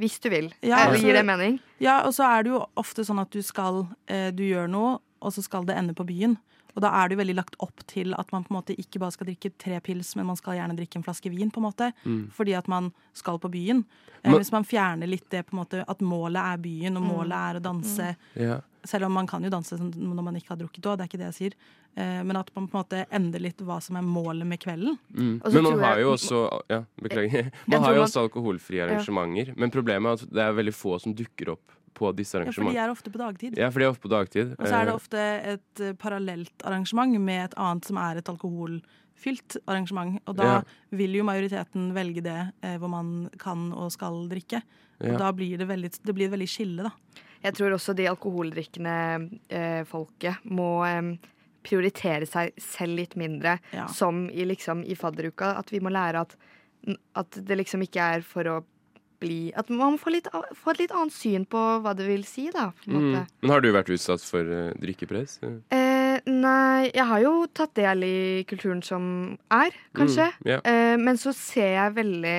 hvis 0.00 0.18
du 0.20 0.28
vil. 0.30 0.48
Ja, 0.62 0.78
Eller 0.86 0.96
altså- 0.96 1.04
Gir 1.06 1.12
det 1.12 1.24
mening? 1.26 1.60
Ja, 1.78 2.00
og 2.06 2.12
så 2.14 2.24
er 2.26 2.42
det 2.42 2.50
jo 2.52 2.64
ofte 2.76 3.04
sånn 3.04 3.20
at 3.20 3.30
du 3.30 3.42
skal 3.42 3.86
eh, 4.08 4.30
Du 4.30 4.42
gjør 4.42 4.68
noe, 4.68 4.98
og 5.22 5.32
så 5.32 5.42
skal 5.42 5.64
det 5.64 5.76
ende 5.76 5.94
på 5.94 6.04
byen. 6.06 6.36
Og 6.76 6.82
da 6.82 6.88
er 6.90 7.08
det 7.08 7.16
jo 7.16 7.22
veldig 7.24 7.36
lagt 7.36 7.54
opp 7.60 7.86
til 7.86 8.12
at 8.18 8.32
man 8.32 8.42
på 8.42 8.50
en 8.50 8.56
måte 8.60 8.74
ikke 8.76 8.98
bare 8.98 9.12
skal 9.12 9.26
drikke 9.28 9.52
tre 9.56 9.78
pils, 9.80 10.16
men 10.16 10.26
man 10.26 10.34
skal 10.36 10.54
gjerne 10.58 10.74
drikke 10.76 10.96
en 10.96 11.04
flaske 11.04 11.30
vin, 11.30 11.48
på 11.50 11.58
en 11.62 11.70
måte. 11.70 11.92
Fordi 12.34 12.52
at 12.58 12.66
man 12.66 12.92
skal 13.14 13.38
på 13.38 13.48
byen. 13.48 13.84
Eh, 14.24 14.30
Men- 14.32 14.40
hvis 14.40 14.50
man 14.50 14.64
fjerner 14.64 15.06
litt 15.06 15.28
det 15.30 15.46
på 15.46 15.52
en 15.56 15.64
måte 15.64 15.84
at 15.86 15.98
målet 16.00 16.42
er 16.42 16.56
byen, 16.58 16.96
og 16.96 17.02
målet 17.04 17.32
er 17.32 17.60
å 17.60 17.62
danse 17.62 18.16
Ja. 18.34 18.60
Selv 18.84 19.06
om 19.06 19.12
man 19.16 19.26
kan 19.26 19.42
jo 19.42 19.48
danse 19.50 19.78
når 19.80 20.22
man 20.22 20.36
ikke 20.36 20.52
har 20.52 20.58
drukket 20.60 20.84
òg, 20.90 20.98
det 20.98 21.04
er 21.06 21.08
ikke 21.08 21.20
det 21.22 21.28
jeg 21.32 21.36
sier. 21.38 21.54
Eh, 21.96 22.22
men 22.26 22.36
at 22.36 22.50
man 22.54 22.66
på 22.68 22.76
en 22.76 22.82
måte 22.82 23.04
endrer 23.10 23.40
litt 23.40 23.62
hva 23.64 23.78
som 23.82 23.96
er 23.96 24.02
målet 24.04 24.46
med 24.46 24.60
kvelden. 24.60 24.98
Mm. 25.14 25.38
Men 25.44 25.62
man 25.70 25.78
har 25.80 26.02
jo 26.02 26.10
også 26.16 26.42
Ja, 26.70 26.82
beklager. 27.00 27.50
Man 27.66 27.82
har 27.82 27.94
jo 27.94 28.02
også 28.04 28.24
alkoholfrie 28.26 28.82
arrangementer, 28.84 29.54
men 29.56 29.70
problemet 29.70 30.10
er 30.10 30.12
at 30.26 30.34
det 30.34 30.42
er 30.44 30.52
veldig 30.58 30.74
få 30.74 30.98
som 31.00 31.14
dukker 31.16 31.54
opp 31.54 31.72
på 31.94 32.10
disse 32.18 32.34
arrangementene. 32.34 32.74
Ja, 32.74 32.88
for 32.90 32.90
de 32.90 32.90
er 32.90 32.90
ofte 32.90 33.10
på 33.14 33.20
dagtid. 33.22 33.56
Ja, 33.58 33.68
for 33.70 33.78
de 33.78 33.86
er 33.86 33.92
ofte 33.94 34.02
på 34.08 34.10
dagtid. 34.10 34.54
Og 34.58 34.66
så 34.66 34.74
er 34.80 34.84
det 34.88 34.94
Eh, 34.94 34.98
ofte 34.98 35.20
et 35.54 35.80
eh, 35.80 35.92
parallelt 35.94 36.64
arrangement 36.66 37.20
med 37.20 37.44
et 37.44 37.54
annet 37.56 37.84
som 37.86 37.96
er 38.02 38.18
et 38.18 38.28
alkoholfylt 38.32 39.56
arrangement. 39.70 40.18
Og 40.26 40.36
da 40.36 40.42
Ja. 40.44 40.62
vil 40.90 41.12
jo 41.14 41.24
majoriteten 41.24 41.92
velge 41.94 42.22
det 42.22 42.52
eh, 42.62 42.76
hvor 42.78 42.88
man 42.90 43.30
kan 43.38 43.72
og 43.72 43.92
skal 43.92 44.28
drikke. 44.28 44.62
Og 45.00 45.06
Ja. 45.12 45.16
da 45.18 45.32
blir 45.32 45.56
det, 45.58 45.68
veldig, 45.68 45.90
det 46.04 46.14
blir 46.14 46.26
et 46.26 46.32
veldig 46.32 46.48
skille, 46.48 46.82
da. 46.82 46.90
Jeg 47.44 47.58
tror 47.58 47.76
også 47.76 47.94
de 47.96 48.08
alkoholdrikkende 48.08 48.96
eh, 49.52 49.82
folket 49.88 50.44
må 50.48 50.70
prioritere 51.64 52.28
seg 52.28 52.52
selv 52.60 52.98
litt 53.00 53.16
mindre. 53.20 53.58
Ja. 53.74 53.88
Som 53.92 54.26
i, 54.30 54.44
liksom, 54.48 54.84
i 54.84 54.96
fadderuka. 54.98 55.54
At 55.60 55.72
vi 55.72 55.80
må 55.84 55.92
lære 55.94 56.24
at, 56.24 56.36
at 57.20 57.40
det 57.40 57.60
liksom 57.62 57.84
ikke 57.86 58.12
er 58.18 58.24
for 58.26 58.50
å 58.50 58.60
bli 59.22 59.52
At 59.56 59.70
man 59.70 59.94
får, 60.00 60.10
litt, 60.10 60.28
får 60.58 60.74
et 60.74 60.80
litt 60.84 60.92
annet 60.92 61.14
syn 61.14 61.44
på 61.48 61.60
hva 61.84 61.92
det 61.96 62.06
vil 62.08 62.24
si, 62.28 62.48
da. 62.52 62.70
Mm. 62.84 63.22
Men 63.22 63.52
har 63.52 63.62
du 63.62 63.70
vært 63.72 63.92
utsatt 63.94 64.24
for 64.26 64.42
eh, 64.42 64.72
drikkepress? 64.82 65.38
Eh, 65.44 66.18
nei, 66.28 66.90
jeg 66.90 67.06
har 67.08 67.22
jo 67.22 67.34
tatt 67.54 67.76
del 67.78 68.04
i 68.04 68.18
kulturen 68.50 68.82
som 68.84 69.06
er, 69.54 69.76
kanskje. 69.96 70.28
Mm, 70.42 70.50
yeah. 70.50 70.64
Eh, 70.66 70.96
men 71.00 71.20
så 71.20 71.32
ser 71.36 71.76
jeg 71.76 71.96
veldig, 72.00 72.38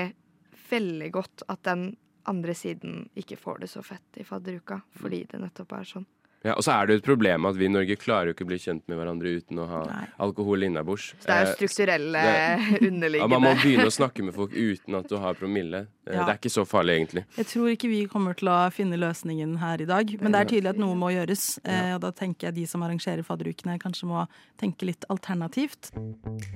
veldig 0.70 1.10
godt 1.16 1.48
at 1.48 1.64
den 1.66 1.88
andre 2.32 2.56
siden 2.58 3.08
ikke 3.16 3.38
får 3.38 3.64
det 3.64 3.70
så 3.72 3.84
fett 3.86 4.20
i 4.22 4.26
fadderuka, 4.28 4.82
fordi 5.00 5.24
det 5.32 5.42
nettopp 5.42 5.76
er 5.78 5.90
sånn. 5.90 6.08
Ja, 6.46 6.54
og 6.54 6.62
så 6.62 6.76
er 6.78 6.86
det 6.86 6.94
jo 6.94 7.02
et 7.02 7.08
problem 7.08 7.46
at 7.50 7.56
vi 7.58 7.66
i 7.66 7.72
Norge 7.74 7.96
klarer 7.98 8.30
jo 8.30 8.36
ikke 8.36 8.46
å 8.46 8.50
bli 8.52 8.60
kjent 8.62 8.84
med 8.92 9.00
hverandre 9.00 9.32
uten 9.40 9.58
å 9.64 9.66
ha 9.68 9.80
Nei. 9.90 10.04
alkohol 10.22 10.62
innabords. 10.68 11.08
Så 11.20 11.26
det 11.26 11.34
er 11.34 11.46
jo 11.46 11.52
Eh, 11.52 11.56
strukturelle 11.58 12.22
det- 12.22 12.82
underliggende 12.92 13.20
Ja, 13.20 13.28
man 13.28 13.42
må 13.42 13.54
begynne 13.64 13.88
å 13.90 13.94
snakke 13.96 14.24
med 14.24 14.36
folk 14.36 14.52
uten 14.54 14.96
at 15.00 15.10
du 15.10 15.18
har 15.18 15.34
promille. 15.34 15.88
Eh, 16.06 16.14
Ja. 16.16 16.24
Det 16.26 16.36
er 16.36 16.38
ikke 16.38 16.54
så 16.54 16.66
farlig, 16.70 17.00
egentlig. 17.00 17.24
Jeg 17.36 17.46
tror 17.50 17.68
ikke 17.74 17.90
vi 17.90 18.06
kommer 18.06 18.36
til 18.38 18.48
å 18.48 18.70
finne 18.72 18.94
løsningen 18.96 19.58
her 19.58 19.82
i 19.82 19.86
dag, 19.90 20.06
men 20.22 20.32
det 20.32 20.40
er 20.44 20.46
tydelig 20.52 20.70
at 20.70 20.78
noe 20.78 20.94
må 20.94 21.10
gjøres. 21.10 21.58
Eh, 21.66 21.96
og 21.96 22.02
da 22.02 22.12
tenker 22.12 22.48
jeg 22.52 22.54
de 22.60 22.66
som 22.68 22.84
arrangerer 22.86 23.24
fadderukene, 23.26 23.80
kanskje 23.82 24.06
må 24.06 24.28
tenke 24.62 24.86
litt 24.86 25.04
alternativt. 25.10 25.90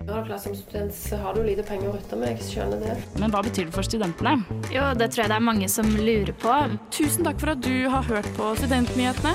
Ja, 0.06 0.22
klart, 0.24 0.40
som 0.42 0.54
student 0.54 0.94
så 0.94 1.18
har 1.18 1.34
du 1.34 1.42
lite 1.42 1.64
penger 1.66 1.90
å 1.90 1.98
rutte 1.98 2.16
med, 2.16 2.38
jeg 2.38 2.46
skjønner 2.62 2.80
det. 2.80 3.20
Men 3.20 3.32
hva 3.32 3.42
betyr 3.42 3.66
det 3.66 3.74
for 3.74 3.82
studentene? 3.82 4.38
Jo, 4.70 4.94
det 4.94 5.10
tror 5.10 5.24
jeg 5.26 5.30
det 5.34 5.40
er 5.42 5.48
mange 5.50 5.68
som 5.68 5.86
lurer 5.98 6.34
på. 6.38 6.80
Tusen 6.92 7.26
takk 7.26 7.40
for 7.42 7.50
at 7.56 7.62
du 7.66 7.90
har 7.90 8.04
hørt 8.04 8.30
på 8.38 8.54
Studentnyhetene. 8.56 9.34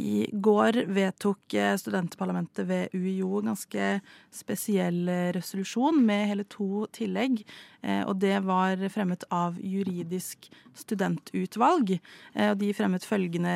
I 0.00 0.30
går 0.32 0.78
vedtok 0.88 1.54
eh, 1.54 1.74
studentparlamentet 1.76 2.64
ved 2.68 2.94
UiO 2.96 3.40
en 3.40 3.50
ganske 3.50 3.88
spesiell 4.32 5.08
eh, 5.12 5.28
resolusjon 5.36 5.98
med 6.06 6.28
hele 6.30 6.46
to 6.48 6.86
tillegg. 6.96 7.42
Eh, 7.82 8.00
Og 8.08 8.16
det 8.22 8.38
var 8.46 8.80
fremmet 8.92 9.26
av 9.30 9.58
juridisk 9.60 10.48
studentutvalg. 10.76 11.98
Og 12.40 12.56
de 12.60 12.70
fremmet 12.76 13.04
følgende 13.04 13.52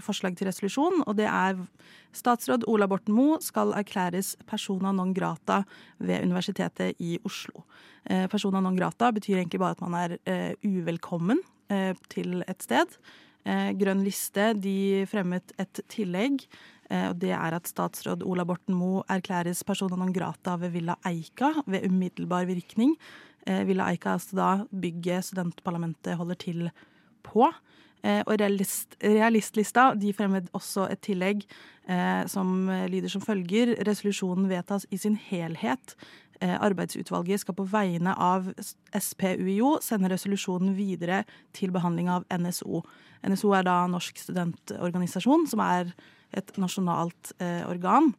forslag 0.00 0.36
til 0.38 0.48
resolusjon, 0.48 1.02
og 1.04 1.16
det 1.18 1.26
er 1.28 1.58
Statsråd 2.16 2.64
Ola 2.70 2.86
Borten 2.88 3.12
Moe 3.12 3.42
skal 3.44 3.74
erklæres 3.76 4.36
persona 4.48 4.94
non 4.94 5.12
grata 5.12 5.64
ved 5.98 6.24
Universitetet 6.24 6.96
i 7.02 7.18
Oslo. 7.28 7.66
Persona 8.32 8.62
non 8.64 8.78
grata 8.78 9.10
betyr 9.12 9.42
egentlig 9.42 9.60
bare 9.60 9.76
at 9.76 9.84
man 9.84 9.98
er 10.24 10.56
uvelkommen 10.64 11.42
til 12.08 12.40
et 12.46 12.64
sted. 12.64 12.96
Eh, 13.46 13.70
Grønn 13.78 14.02
liste 14.02 14.50
de 14.58 15.04
fremmet 15.06 15.52
et 15.62 15.80
tillegg, 15.92 16.42
eh, 16.90 17.06
og 17.12 17.20
det 17.22 17.30
er 17.36 17.54
at 17.54 17.70
statsråd 17.70 18.24
Ola 18.26 18.46
Borten 18.48 18.74
Moe 18.74 19.04
erklæres 19.12 19.62
persona 19.66 19.98
non 19.98 20.14
grata 20.14 20.56
ved 20.58 20.74
Villa 20.74 20.96
Eika 21.06 21.52
ved 21.66 21.86
umiddelbar 21.86 22.48
virkning. 22.50 22.96
Eh, 23.46 23.62
Villa 23.68 23.86
Eika 23.92 24.10
er 24.10 24.18
altså 24.18 24.36
da 24.36 24.50
bygget 24.70 25.30
studentparlamentet 25.30 26.18
holder 26.18 26.34
til 26.42 26.70
på. 27.22 27.50
Og 28.06 28.36
realist, 28.38 28.94
realistlista 29.02 29.88
de 29.98 30.12
fremmet 30.14 30.46
også 30.54 30.84
et 30.92 31.00
tillegg 31.02 31.40
eh, 31.90 32.22
som 32.30 32.68
lyder 32.86 33.10
som 33.10 33.24
følger. 33.24 33.72
Resolusjonen 33.88 34.46
vedtas 34.46 34.86
i 34.94 34.98
sin 35.00 35.16
helhet. 35.16 35.96
Eh, 36.40 36.56
Arbeidsutvalget 36.60 37.42
skal 37.42 37.56
på 37.56 37.66
vegne 37.70 38.12
av 38.12 38.50
SPUIO 38.92 39.76
sende 39.84 40.10
resolusjonen 40.12 40.74
videre 40.76 41.22
til 41.56 41.72
behandling 41.74 42.10
av 42.12 42.26
NSO. 42.32 42.82
NSO 43.26 43.52
er 43.56 43.66
da 43.66 43.78
Norsk 43.90 44.20
studentorganisasjon, 44.20 45.46
som 45.50 45.62
er 45.64 45.94
et 46.36 46.52
nasjonalt 46.60 47.32
eh, 47.40 47.62
organ. 47.68 48.12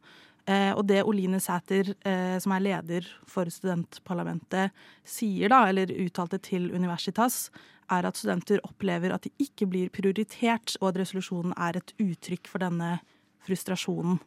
Eh, 0.48 0.72
og 0.72 0.86
det 0.88 1.02
Oline 1.04 1.40
Sæter, 1.44 1.92
eh, 2.08 2.38
som 2.40 2.54
er 2.56 2.64
leder 2.64 3.08
for 3.28 3.50
studentparlamentet, 3.52 4.72
sier 5.04 5.52
da, 5.52 5.66
eller 5.68 5.92
uttalte 6.06 6.40
til 6.40 6.70
Universitas, 6.72 7.50
er 7.92 8.08
at 8.08 8.16
studenter 8.16 8.60
opplever 8.64 9.12
at 9.12 9.24
de 9.24 9.32
ikke 9.44 9.68
blir 9.68 9.92
prioritert, 9.92 10.76
og 10.80 10.90
at 10.90 11.02
resolusjonen 11.02 11.52
er 11.56 11.78
et 11.80 11.92
uttrykk 12.00 12.48
for 12.48 12.64
denne 12.64 12.96
frustrasjonen. 13.44 14.18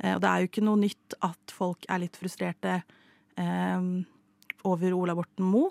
Eh, 0.00 0.14
og 0.14 0.22
det 0.24 0.30
er 0.30 0.40
jo 0.40 0.50
ikke 0.50 0.64
noe 0.64 0.80
nytt 0.80 1.18
at 1.26 1.52
folk 1.52 1.84
er 1.88 2.02
litt 2.04 2.16
frustrerte 2.16 2.80
over 4.68 4.94
Ola 4.96 5.14
Borten 5.14 5.46
Moe. 5.46 5.70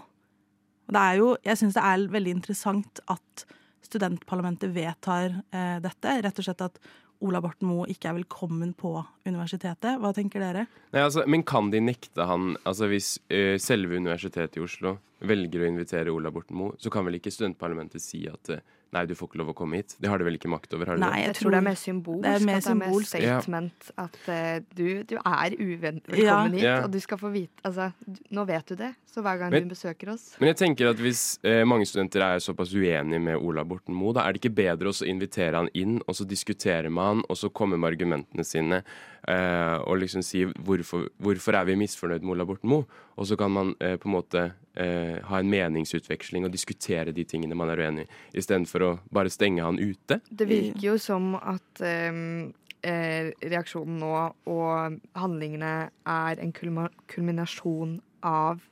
Jeg 0.88 1.60
syns 1.60 1.76
det 1.76 1.84
er 1.84 2.06
veldig 2.14 2.38
interessant 2.38 3.02
at 3.12 3.44
studentparlamentet 3.88 4.72
vedtar 4.76 5.36
eh, 5.52 5.78
dette. 5.84 6.16
Rett 6.24 6.40
og 6.40 6.48
slett 6.48 6.64
at 6.66 6.80
Ola 7.26 7.42
Borten 7.42 7.70
Moe 7.70 7.88
ikke 7.90 8.12
er 8.12 8.18
velkommen 8.20 8.74
på 8.78 8.94
universitetet. 9.26 9.98
Hva 10.02 10.14
tenker 10.16 10.44
dere? 10.44 10.68
Nei, 10.94 11.02
altså, 11.02 11.26
men 11.30 11.46
kan 11.48 11.72
de 11.74 11.82
nekte 11.82 12.28
han 12.30 12.56
altså 12.68 12.90
Hvis 12.92 13.16
eh, 13.34 13.56
selve 13.62 13.98
Universitetet 13.98 14.60
i 14.60 14.64
Oslo 14.64 14.98
velger 15.26 15.64
å 15.64 15.70
invitere 15.72 16.14
Ola 16.14 16.32
Borten 16.34 16.60
Moe, 16.60 16.78
så 16.78 16.92
kan 16.94 17.08
vel 17.08 17.18
ikke 17.18 17.34
studentparlamentet 17.34 18.04
si 18.04 18.28
at 18.30 18.54
eh, 18.54 18.62
nei, 18.98 19.06
du 19.10 19.14
får 19.16 19.30
ikke 19.32 19.40
lov 19.44 19.52
å 19.54 19.56
komme 19.58 19.80
hit? 19.80 19.96
Det 20.02 20.10
har 20.12 20.18
de 20.22 20.26
vel 20.28 20.38
ikke 20.40 20.50
makt 20.52 20.74
over? 20.76 20.90
har 20.92 20.98
de 21.00 21.04
Nei, 21.06 21.12
det? 21.22 21.26
Jeg 21.30 21.38
tror 21.40 21.54
det 21.56 21.58
er 21.62 21.66
mer 21.70 21.80
symbolsk. 21.80 22.24
det 22.26 22.34
er 22.34 22.46
mer 22.50 22.58
at 22.58 22.68
det 22.68 22.74
er 22.74 22.82
mer 22.82 23.08
statement 23.12 23.92
Ja. 23.94 24.04
at 24.08 24.20
uh, 24.28 24.66
du, 24.76 24.88
du 25.08 25.16
er 25.22 25.56
uvelkommen 25.58 26.18
Ja. 26.24 26.44
hit, 26.50 26.64
Ja. 26.66 26.76
og 26.84 26.92
du 26.92 27.00
skal 27.00 27.18
få 27.22 27.32
vite 27.32 27.62
Altså, 27.64 27.92
du, 28.06 28.20
nå 28.32 28.46
vet 28.48 28.66
du 28.68 28.76
det, 28.76 28.92
så 29.08 29.22
hver 29.22 29.38
gang 29.40 29.52
Men- 29.52 29.68
du 29.68 29.74
besøker 29.76 30.10
oss 30.14 30.36
Men 30.40 30.48
jeg 30.54 30.58
tenker 30.58 30.90
at 30.90 30.98
hvis 30.98 31.40
eh, 31.44 31.64
mange 31.64 31.86
studenter 31.86 32.22
er 32.22 32.40
såpass 32.44 32.74
uenige 32.74 33.20
med 33.22 33.38
Ola 33.38 33.64
Borten 33.64 33.94
Moe, 33.96 34.14
da 34.14 34.26
er 34.28 34.34
det 34.34 34.42
ikke 34.44 34.56
bedre 34.56 34.90
å 34.92 35.06
invitere 35.08 35.56
han 35.56 35.70
inn, 35.74 36.02
og 36.08 36.16
så 36.16 36.26
diskutere 36.28 36.90
med 36.90 37.04
han, 37.04 37.24
og 37.30 37.36
så 37.38 37.50
komme 37.54 37.78
med 37.78 37.92
argumentene 37.94 38.44
sine, 38.46 38.84
eh, 39.28 39.78
og 39.86 39.98
liksom 40.02 40.24
si 40.24 40.46
hvorfor, 40.46 41.10
hvorfor 41.22 41.54
er 41.60 41.66
vi 41.66 41.76
misfornøyd 41.76 42.22
med 42.24 42.36
Ola 42.38 42.46
Borten 42.46 42.70
Moe? 42.70 42.86
Og 43.18 43.26
så 43.28 43.38
kan 43.38 43.52
man 43.52 43.76
eh, 43.82 43.98
på 43.98 44.08
en 44.10 44.16
måte 44.18 44.52
eh, 44.80 45.18
ha 45.28 45.42
en 45.42 45.50
meningsutveksling 45.52 46.46
og 46.48 46.54
diskutere 46.54 47.14
de 47.16 47.26
tingene 47.28 47.58
man 47.58 47.72
er 47.74 47.82
uenig 47.84 48.06
i, 48.06 48.12
istedenfor 48.42 48.86
å 48.86 48.94
bare 49.14 49.34
stenge 49.34 49.66
han 49.66 49.80
ute. 49.82 50.22
Det 50.30 50.48
virker 50.50 50.92
jo 50.92 50.96
som 51.02 51.34
at 51.40 51.84
ehm, 51.86 52.54
eh, 52.86 53.34
reaksjonen 53.42 54.00
nå 54.02 54.14
og 54.54 54.98
handlingene 55.18 55.76
er 55.90 56.42
en 56.44 56.54
kulminasjon 56.56 58.00
av 58.26 58.64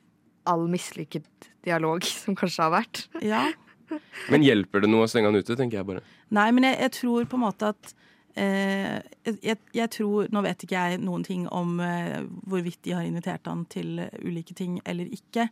all 0.46 0.66
mislykket 0.70 1.50
dialog 1.66 2.04
som 2.22 2.38
kanskje 2.38 2.66
har 2.66 2.74
vært. 2.78 3.06
Ja. 3.24 3.44
Men 4.32 4.46
hjelper 4.46 4.84
det 4.84 4.90
noe 4.90 5.06
å 5.06 5.10
stenge 5.10 5.30
han 5.30 5.38
ute, 5.38 5.58
tenker 5.58 5.80
jeg 5.80 5.88
bare. 5.88 6.02
Nei, 6.34 6.50
men 6.50 6.64
jeg, 6.66 6.74
jeg 6.82 6.92
tror 6.96 7.26
på 7.30 7.38
en 7.38 7.42
måte 7.44 7.68
at 7.70 7.92
eh, 8.34 8.96
jeg, 9.22 9.60
jeg 9.70 9.90
tror 9.94 10.26
Nå 10.34 10.40
vet 10.42 10.64
ikke 10.66 10.80
jeg 10.88 10.98
noen 10.98 11.22
ting 11.22 11.44
om 11.54 11.76
eh, 11.78 12.24
hvorvidt 12.50 12.80
de 12.82 12.96
har 12.96 13.06
invitert 13.06 13.46
han 13.46 13.62
til 13.70 14.00
ulike 14.24 14.56
ting 14.58 14.80
eller 14.82 15.06
ikke. 15.14 15.46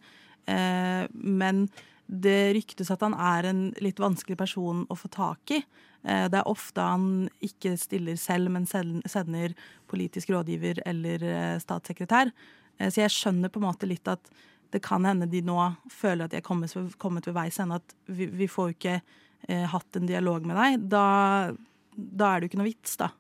Eh, 0.51 1.05
men 1.13 1.67
det 2.07 2.55
ryktes 2.59 2.91
at 2.93 3.03
han 3.05 3.17
er 3.17 3.49
en 3.49 3.63
litt 3.83 4.01
vanskelig 4.03 4.37
person 4.41 4.85
å 4.93 4.97
få 4.99 5.09
tak 5.13 5.55
i. 5.57 5.61
Eh, 6.05 6.27
det 6.33 6.41
er 6.41 6.51
ofte 6.51 6.85
han 6.85 7.29
ikke 7.45 7.77
stiller 7.81 8.19
selv, 8.21 8.53
men 8.53 8.69
sender 8.69 9.55
politisk 9.91 10.35
rådgiver 10.35 10.83
eller 10.87 11.25
eh, 11.31 11.57
statssekretær. 11.63 12.33
Så 12.75 13.05
jeg 13.05 13.13
skjønner 13.15 13.53
på 13.55 13.61
en 13.61 13.69
måte 13.69 13.87
litt 13.87 14.09
at 14.11 14.33
det 14.75 14.81
kan 14.83 15.05
hende 15.07 15.29
de 15.31 15.39
nå 15.47 15.55
føler 15.95 16.25
at 16.25 16.33
de 16.33 16.41
er 16.41 16.43
kommet, 16.43 16.73
kommet 16.99 17.29
ved 17.29 17.37
veis 17.37 17.61
ende. 17.63 17.79
At 17.79 17.95
vi, 18.11 18.27
vi 18.27 18.49
får 18.51 18.73
jo 18.73 18.75
ikke 18.75 18.97
hatt 19.71 19.99
en 20.01 20.09
dialog 20.09 20.49
med 20.49 20.59
deg. 20.59 20.89
Da, 20.91 21.05
da 21.95 22.33
er 22.33 22.43
det 22.43 22.49
jo 22.49 22.51
ikke 22.51 22.59
noe 22.59 22.67
vits, 22.67 22.97
da, 22.99 23.13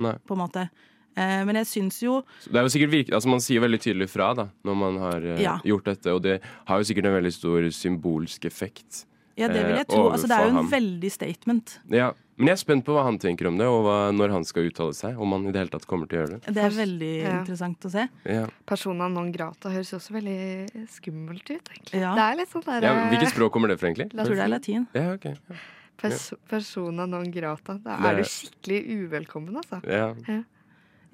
Nei. 0.00 0.14
på 0.24 0.32
en 0.32 0.40
måte. 0.40 0.64
Eh, 0.64 0.95
men 1.16 1.54
jeg 1.62 1.66
syns 1.66 2.00
jo 2.02 2.22
det 2.44 2.56
er 2.60 2.62
jo 2.66 2.72
sikkert 2.74 2.90
virke, 2.92 3.12
altså 3.16 3.28
Man 3.32 3.40
sier 3.40 3.60
veldig 3.64 3.80
tydelig 3.80 4.08
fra 4.12 4.34
da 4.34 4.48
når 4.64 4.76
man 4.76 4.98
har 5.00 5.20
eh, 5.24 5.40
Ja. 5.42 5.58
gjort 5.64 5.84
dette, 5.84 6.12
og 6.14 6.22
det 6.22 6.40
har 6.66 6.78
jo 6.78 6.84
sikkert 6.84 7.06
en 7.06 7.16
veldig 7.22 7.32
stor 7.32 7.62
symbolsk 7.72 8.44
effekt. 8.44 9.06
Ja, 9.36 9.48
det 9.48 9.66
vil 9.66 9.76
jeg 9.76 9.84
Eh, 9.84 9.92
tro. 9.92 10.10
Altså, 10.10 10.26
det 10.28 10.36
er 10.36 10.44
jo 10.44 10.48
en 10.48 10.54
ham. 10.64 10.70
veldig 10.70 11.10
statement. 11.12 11.78
Ja, 11.90 12.12
Men 12.38 12.46
jeg 12.48 12.52
er 12.52 12.60
spent 12.60 12.84
på 12.84 12.92
hva 12.92 13.02
han 13.04 13.18
tenker 13.18 13.46
om 13.48 13.56
det, 13.56 13.64
og 13.66 13.84
hva, 13.84 14.12
når 14.12 14.30
han 14.30 14.44
skal 14.44 14.66
uttale 14.68 14.92
seg. 14.94 15.16
Om 15.18 15.30
han 15.32 15.46
i 15.48 15.52
det 15.52 15.56
hele 15.60 15.70
tatt 15.72 15.86
kommer 15.86 16.06
til 16.08 16.18
å 16.18 16.20
gjøre 16.26 16.40
det. 16.40 16.52
Det 16.54 16.64
er 16.64 16.70
veldig 16.70 17.22
Ja. 17.22 17.40
interessant 17.40 17.80
å 17.80 17.90
se. 17.90 18.08
Ja. 18.26 18.46
Persona 18.66 19.08
non 19.08 19.32
grata 19.32 19.70
høres 19.72 19.92
også 19.96 20.12
veldig 20.12 20.88
skummelt 20.88 21.48
ut, 21.50 21.68
egentlig. 21.72 22.00
Ja. 22.00 22.14
Det 22.14 22.20
er 22.24 22.36
litt 22.36 22.48
sånn 22.52 22.64
der 22.64 22.80
Ja, 22.82 23.08
hvilket 23.10 23.32
språk 23.32 23.52
kommer 23.52 23.68
det 23.68 23.78
fra, 23.80 23.88
egentlig? 23.88 24.12
Jeg 24.12 24.26
tror 24.26 24.36
det 24.36 24.44
er 24.44 24.48
latin. 24.52 24.86
Ja, 24.94 25.12
ok. 25.14 25.24
Ja. 25.24 25.56
pers 25.96 26.32
Persona 26.48 27.06
non 27.06 27.30
grata. 27.30 27.78
Da 27.82 27.96
er 28.10 28.16
du 28.16 28.22
skikkelig 28.24 29.08
uvelkommen, 29.08 29.56
altså. 29.56 29.80
Ja. 29.88 30.12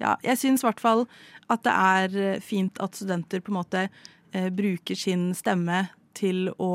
Ja, 0.03 0.17
jeg 0.25 0.37
syns 0.41 0.63
i 0.63 0.67
hvert 0.67 0.83
fall 0.83 1.05
at 1.53 1.63
det 1.65 1.73
er 1.73 2.17
eh, 2.35 2.39
fint 2.43 2.79
at 2.83 2.95
studenter 2.99 3.39
på 3.43 3.53
en 3.53 3.59
måte 3.61 3.85
eh, 3.87 4.49
bruker 4.53 4.99
sin 4.99 5.29
stemme 5.37 5.85
til 6.13 6.45
å, 6.61 6.67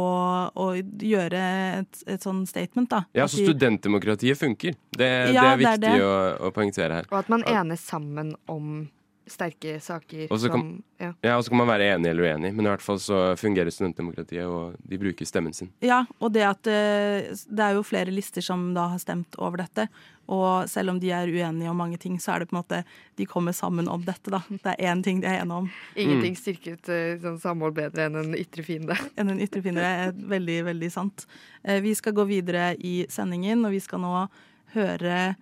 å 0.51 0.65
gjøre 0.75 1.41
et, 1.79 2.01
et 2.11 2.25
sånn 2.25 2.41
statement, 2.51 2.89
da. 2.91 3.05
Ja, 3.15 3.29
så 3.31 3.39
de- 3.39 3.45
studentdemokratiet 3.47 4.41
funker. 4.41 4.75
Det, 4.91 4.99
det 4.99 5.07
er 5.07 5.29
er 5.29 5.37
det 5.37 5.45
er 5.47 5.61
viktig 5.63 5.83
det. 5.85 5.93
Å, 6.03 6.15
å 6.49 6.51
poengtere 6.57 6.97
her. 6.99 7.07
Og 7.13 7.21
at 7.21 7.31
man 7.31 7.45
enes 7.47 7.85
sammen 7.87 8.33
om 8.51 8.89
sterke 9.31 9.79
saker 9.81 10.27
Og 10.31 10.39
så 10.41 10.49
kan- 10.51 10.61
som 10.61 10.83
ja. 11.01 11.13
Ja, 11.23 11.37
og 11.39 11.45
så 11.45 11.51
kan 11.51 11.59
man 11.59 11.69
være 11.69 11.95
enig 11.95 12.11
eller 12.11 12.23
uenig, 12.35 12.53
men 12.55 12.67
i 12.67 12.69
hvert 12.69 12.83
fall 12.83 12.99
så 12.99 13.37
fungerer 13.39 13.71
studentdemokratiet, 13.71 14.45
og 14.47 14.77
de 14.89 14.99
bruker 14.99 15.25
stemmen 15.27 15.55
sin. 15.55 15.71
Ja, 15.81 16.05
og 16.21 16.33
det 16.33 16.43
at 16.43 16.67
eh, 16.67 17.31
det 17.49 17.61
er 17.61 17.75
jo 17.75 17.83
flere 17.83 18.11
lister 18.11 18.41
som 18.43 18.73
da 18.75 18.89
har 18.89 18.99
stemt 18.99 19.35
over 19.39 19.57
dette. 19.59 19.89
Og 20.29 20.69
selv 20.69 20.91
om 20.91 20.99
de 21.01 21.09
er 21.11 21.27
uenige 21.27 21.71
om 21.71 21.77
mange 21.79 21.97
ting, 21.99 22.19
så 22.21 22.35
er 22.35 22.41
det 22.41 22.51
på 22.51 22.57
en 22.57 22.63
måte 22.63 22.85
De 23.17 23.25
kommer 23.25 23.53
sammen 23.57 23.89
om 23.89 24.03
dette, 24.05 24.29
da. 24.31 24.43
Det 24.51 24.75
er 24.79 24.93
én 24.95 25.03
ting 25.03 25.21
de 25.23 25.27
er 25.27 25.41
enige 25.41 25.57
om. 25.57 25.71
Ingenting 25.97 26.35
Mm. 26.35 26.41
styrket 26.43 26.89
eh, 26.93 27.17
sånn 27.23 27.41
samhold 27.41 27.75
bedre 27.75 28.07
enn 28.11 28.17
en 28.17 28.35
ytre 28.35 28.63
fiende. 28.63 28.95
enn 29.17 29.31
en 29.31 29.41
ytre 29.41 29.63
fiende. 29.63 29.81
Er 29.81 30.13
veldig, 30.13 30.65
veldig 30.65 30.91
sant. 30.93 31.25
Eh, 31.65 31.81
Vi 31.81 31.95
skal 31.95 32.13
gå 32.13 32.27
videre 32.29 32.77
i 32.79 33.07
sendingen, 33.09 33.65
og 33.65 33.73
vi 33.73 33.81
skal 33.81 34.01
nå 34.01 34.29
høre 34.75 35.37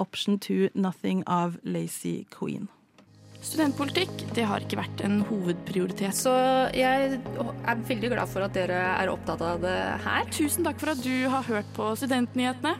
Option 0.00 0.38
to 0.40 0.68
Nothing 0.74 1.22
av 1.28 1.58
Lazy 1.62 2.24
Queen. 2.30 2.66
Studentpolitikk 3.42 4.22
det 4.36 4.44
har 4.46 4.62
ikke 4.62 4.78
vært 4.78 5.02
en 5.02 5.18
hovedprioritet. 5.26 6.14
Så 6.14 6.32
jeg 6.78 7.18
er 7.18 7.84
veldig 7.88 8.12
glad 8.14 8.30
for 8.30 8.46
at 8.46 8.54
dere 8.54 8.78
er 8.94 9.10
opptatt 9.10 9.42
av 9.42 9.62
det 9.64 9.78
her. 10.04 10.26
Tusen 10.30 10.66
takk 10.66 10.78
for 10.78 10.94
at 10.94 11.02
du 11.02 11.26
har 11.32 11.46
hørt 11.48 11.70
på 11.74 11.90
Studentnyhetene. 11.98 12.76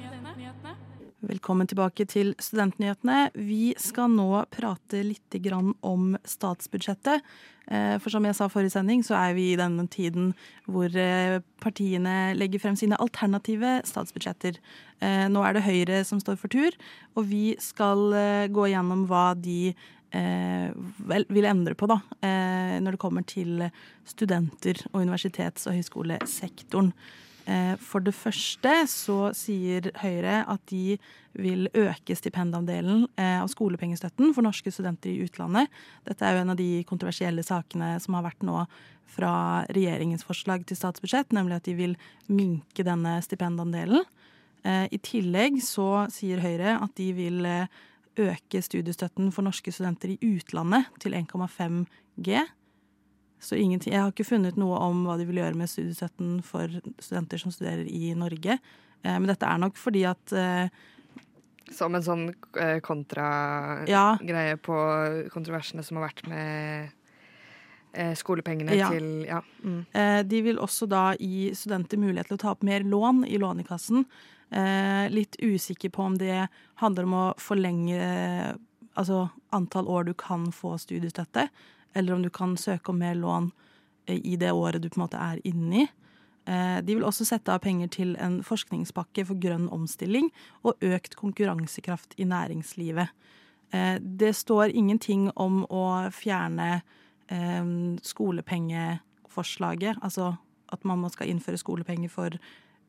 Velkommen 1.22 1.68
tilbake 1.70 2.06
til 2.10 2.32
Studentnyhetene. 2.42 3.32
Vi 3.34 3.74
skal 3.78 4.10
nå 4.10 4.44
prate 4.54 5.04
litt 5.06 5.34
grann 5.42 5.70
om 5.86 6.16
statsbudsjettet. 6.26 7.22
Eh, 7.70 7.94
For 8.02 8.10
som 8.10 8.26
jeg 8.26 8.34
sa 8.34 8.48
forrige 8.50 8.74
sending, 8.74 9.04
så 9.06 9.14
er 9.18 9.36
vi 9.38 9.52
i 9.52 9.58
denne 9.58 9.86
tiden 9.90 10.32
hvor 10.66 10.90
eh, 10.98 11.38
partiene 11.62 12.34
legger 12.34 12.62
frem 12.62 12.78
sine 12.78 12.98
alternative 13.02 13.80
statsbudsjetter. 13.86 14.58
Eh, 14.98 15.26
Nå 15.30 15.46
er 15.46 15.54
det 15.54 15.66
Høyre 15.66 16.02
som 16.06 16.18
står 16.22 16.38
for 16.42 16.50
tur, 16.50 16.74
og 17.14 17.30
vi 17.30 17.54
skal 17.62 18.48
gå 18.50 18.70
gjennom 18.74 19.06
hva 19.10 19.32
de 19.38 19.76
vil 20.12 21.48
endre 21.48 21.74
på 21.78 21.88
da, 21.88 21.98
eh, 22.20 22.78
når 22.84 22.96
det 22.96 23.00
kommer 23.00 23.24
til 23.26 23.70
studenter 24.04 24.76
og 24.92 25.00
universitets- 25.00 25.66
og 25.66 25.78
høyskolesektoren. 25.78 26.92
Eh, 27.46 27.74
For 27.76 28.00
det 28.00 28.14
første 28.14 28.86
så 28.86 29.34
sier 29.34 29.90
Høyre 29.98 30.44
at 30.46 30.60
de 30.70 30.98
vil 31.34 31.68
øke 31.74 32.14
stipendandelen 32.14 33.08
eh, 33.16 33.40
av 33.40 33.48
skolepengestøtten 33.48 34.34
for 34.34 34.42
norske 34.46 34.70
studenter 34.70 35.10
i 35.10 35.24
utlandet. 35.24 35.68
Dette 36.06 36.22
er 36.22 36.36
jo 36.36 36.42
en 36.44 36.54
av 36.54 36.60
de 36.60 36.84
kontroversielle 36.84 37.42
sakene 37.42 37.96
som 38.00 38.14
har 38.14 38.28
vært 38.28 38.46
nå 38.46 38.66
fra 39.12 39.64
regjeringens 39.74 40.24
forslag 40.24 40.64
til 40.66 40.78
statsbudsjett, 40.78 41.32
nemlig 41.34 41.58
at 41.58 41.68
de 41.68 41.74
vil 41.76 41.96
minke 42.28 42.84
denne 42.86 43.18
stipendandelen. 43.24 44.04
Eh, 44.62 44.86
I 44.92 44.98
tillegg 45.02 45.58
så 45.64 46.06
sier 46.12 46.42
Høyre 46.44 46.78
at 46.78 46.94
de 46.96 47.10
vil 47.16 47.42
eh, 47.48 47.66
øke 48.18 48.62
studiestøtten 48.62 49.30
for 49.32 49.42
norske 49.46 49.72
studenter 49.72 50.12
i 50.14 50.18
utlandet 50.34 50.88
til 51.00 51.14
1,5 51.16 51.84
G. 52.22 52.40
Så 53.42 53.56
ingenting, 53.58 53.92
Jeg 53.92 54.02
har 54.02 54.12
ikke 54.12 54.24
funnet 54.28 54.56
noe 54.56 54.78
om 54.78 55.04
hva 55.06 55.16
de 55.18 55.26
vil 55.26 55.40
gjøre 55.40 55.56
med 55.58 55.66
studiestøtten 55.70 56.42
for 56.46 56.68
studenter 57.02 57.38
som 57.42 57.50
studerer 57.50 57.86
i 57.90 58.12
Norge. 58.14 58.58
Eh, 59.02 59.18
men 59.18 59.26
dette 59.26 59.46
er 59.48 59.58
nok 59.58 59.76
fordi 59.76 60.04
at 60.06 60.32
eh, 60.32 60.68
Som 61.72 61.94
en 61.94 62.02
sånn 62.04 62.26
eh, 62.60 62.78
kontragreie 62.84 63.88
Ja. 63.88 64.56
på 64.60 64.76
kontroversene 65.32 65.82
som 65.82 65.96
har 65.98 66.10
vært 66.10 66.26
med 66.28 66.92
skolepengene 68.16 68.74
Ja. 68.76 68.88
til 68.90 69.24
Ja. 69.28 69.40
Mm. 69.64 69.86
eh, 69.92 70.22
de 70.22 70.42
vil 70.42 70.58
også 70.58 70.88
da 70.88 71.14
gi 71.20 71.50
studenter 71.54 71.98
mulighet 71.98 72.26
til 72.28 72.36
å 72.36 72.40
ta 72.40 72.50
opp 72.50 72.62
mer 72.62 72.80
lån 72.80 73.24
i 73.28 73.36
Lånekassen. 73.38 74.04
Eh, 74.50 75.08
litt 75.10 75.36
usikker 75.40 75.90
på 75.90 76.02
om 76.04 76.18
det 76.18 76.48
handler 76.76 77.04
om 77.04 77.12
å 77.14 77.34
forlenge 77.38 77.96
eh, 77.96 78.54
altså 78.96 79.30
antall 79.52 79.86
år 79.88 80.04
du 80.04 80.14
kan 80.14 80.50
få 80.52 80.74
studiestøtte, 80.78 81.48
eller 81.94 82.14
om 82.14 82.22
du 82.22 82.28
kan 82.30 82.56
søke 82.56 82.90
om 82.90 82.98
mer 82.98 83.14
lån 83.14 83.50
eh, 84.06 84.20
i 84.24 84.36
det 84.36 84.52
året 84.52 84.82
du 84.82 84.88
på 84.90 85.00
en 85.00 85.06
måte 85.08 85.16
er 85.20 85.40
inni. 85.44 85.88
Eh, 86.46 86.80
De 86.82 86.94
vil 86.94 87.04
også 87.04 87.24
sette 87.24 87.48
av 87.48 87.60
penger 87.60 87.88
til 87.88 88.16
en 88.20 88.42
forskningspakke 88.42 89.24
for 89.26 89.34
grønn 89.40 89.68
omstilling 89.72 90.30
og 90.64 90.74
økt 90.82 91.16
konkurransekraft 91.16 92.14
i 92.18 92.24
næringslivet. 92.24 93.08
Eh, 93.72 93.98
Det 94.00 94.34
står 94.36 94.74
ingenting 94.74 95.30
om 95.36 95.64
å 95.70 96.10
fjerne 96.12 96.82
eh, 97.32 97.64
skolepengeforslaget, 98.04 99.96
altså 100.02 100.34
at 100.72 100.84
man 100.88 101.04
skal 101.12 101.28
innføre 101.32 101.60
skolepenger 101.60 102.12
for 102.12 102.36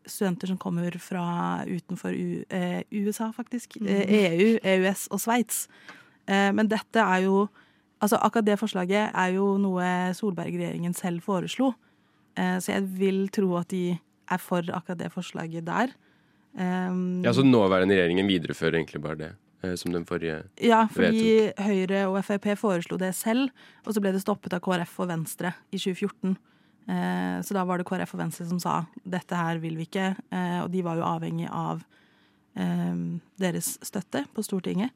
studenter 0.08 0.52
som 0.52 0.60
kommer 0.60 0.96
fra 1.00 1.64
utenfor 1.68 2.16
U 2.16 2.44
eh, 2.52 2.84
USA, 2.92 3.32
faktisk. 3.36 3.78
Eh, 3.82 4.04
EU, 4.08 4.58
EØS 4.64 5.08
og 5.12 5.22
Sveits. 5.24 5.68
Eh, 6.28 6.52
men 6.56 6.72
dette 6.72 7.00
er 7.00 7.28
jo 7.28 7.48
Altså 8.04 8.18
akkurat 8.20 8.44
det 8.44 8.58
forslaget 8.60 9.14
er 9.16 9.30
jo 9.32 9.54
noe 9.64 10.12
Solberg-regjeringen 10.12 10.92
selv 10.92 11.24
foreslo. 11.24 11.70
Eh, 12.36 12.58
så 12.60 12.74
jeg 12.74 12.84
vil 13.00 13.30
tro 13.32 13.54
at 13.56 13.70
de 13.72 13.94
er 13.96 14.42
for 14.44 14.60
akkurat 14.76 15.00
det 15.00 15.08
forslaget 15.14 15.64
der. 15.64 15.94
Um, 16.52 17.24
Ja, 17.24 17.32
Så 17.32 17.42
den 17.46 17.52
nåværende 17.56 17.96
regjeringen 17.96 18.28
viderefører 18.28 18.76
egentlig 18.76 19.02
bare 19.02 19.16
det 19.16 19.30
eh, 19.30 19.38
som 19.80 19.94
den 19.94 20.06
forrige 20.08 20.42
Ja, 20.62 20.84
fordi 20.92 21.52
Høyre 21.58 22.06
og 22.10 22.18
Frp 22.26 22.50
foreslo 22.60 22.98
det 23.02 23.14
selv, 23.16 23.54
og 23.88 23.96
så 23.96 24.04
ble 24.04 24.12
det 24.16 24.24
stoppet 24.24 24.56
av 24.56 24.64
KrF 24.66 24.98
og 25.04 25.12
Venstre 25.14 25.54
i 25.72 25.80
2014. 25.80 26.36
Eh, 26.84 27.38
så 27.46 27.56
da 27.56 27.64
var 27.64 27.80
det 27.80 27.88
KrF 27.88 28.16
og 28.18 28.24
Venstre 28.26 28.48
som 28.50 28.60
sa 28.60 28.82
dette 29.08 29.38
her 29.40 29.62
vil 29.64 29.78
vi 29.80 29.88
ikke, 29.88 30.12
eh, 30.36 30.60
og 30.64 30.72
de 30.74 30.84
var 30.84 31.00
jo 31.00 31.08
avhengig 31.08 31.48
av 31.48 31.84
eh, 32.60 33.00
deres 33.40 33.78
støtte 33.86 34.26
på 34.36 34.44
Stortinget. 34.44 34.92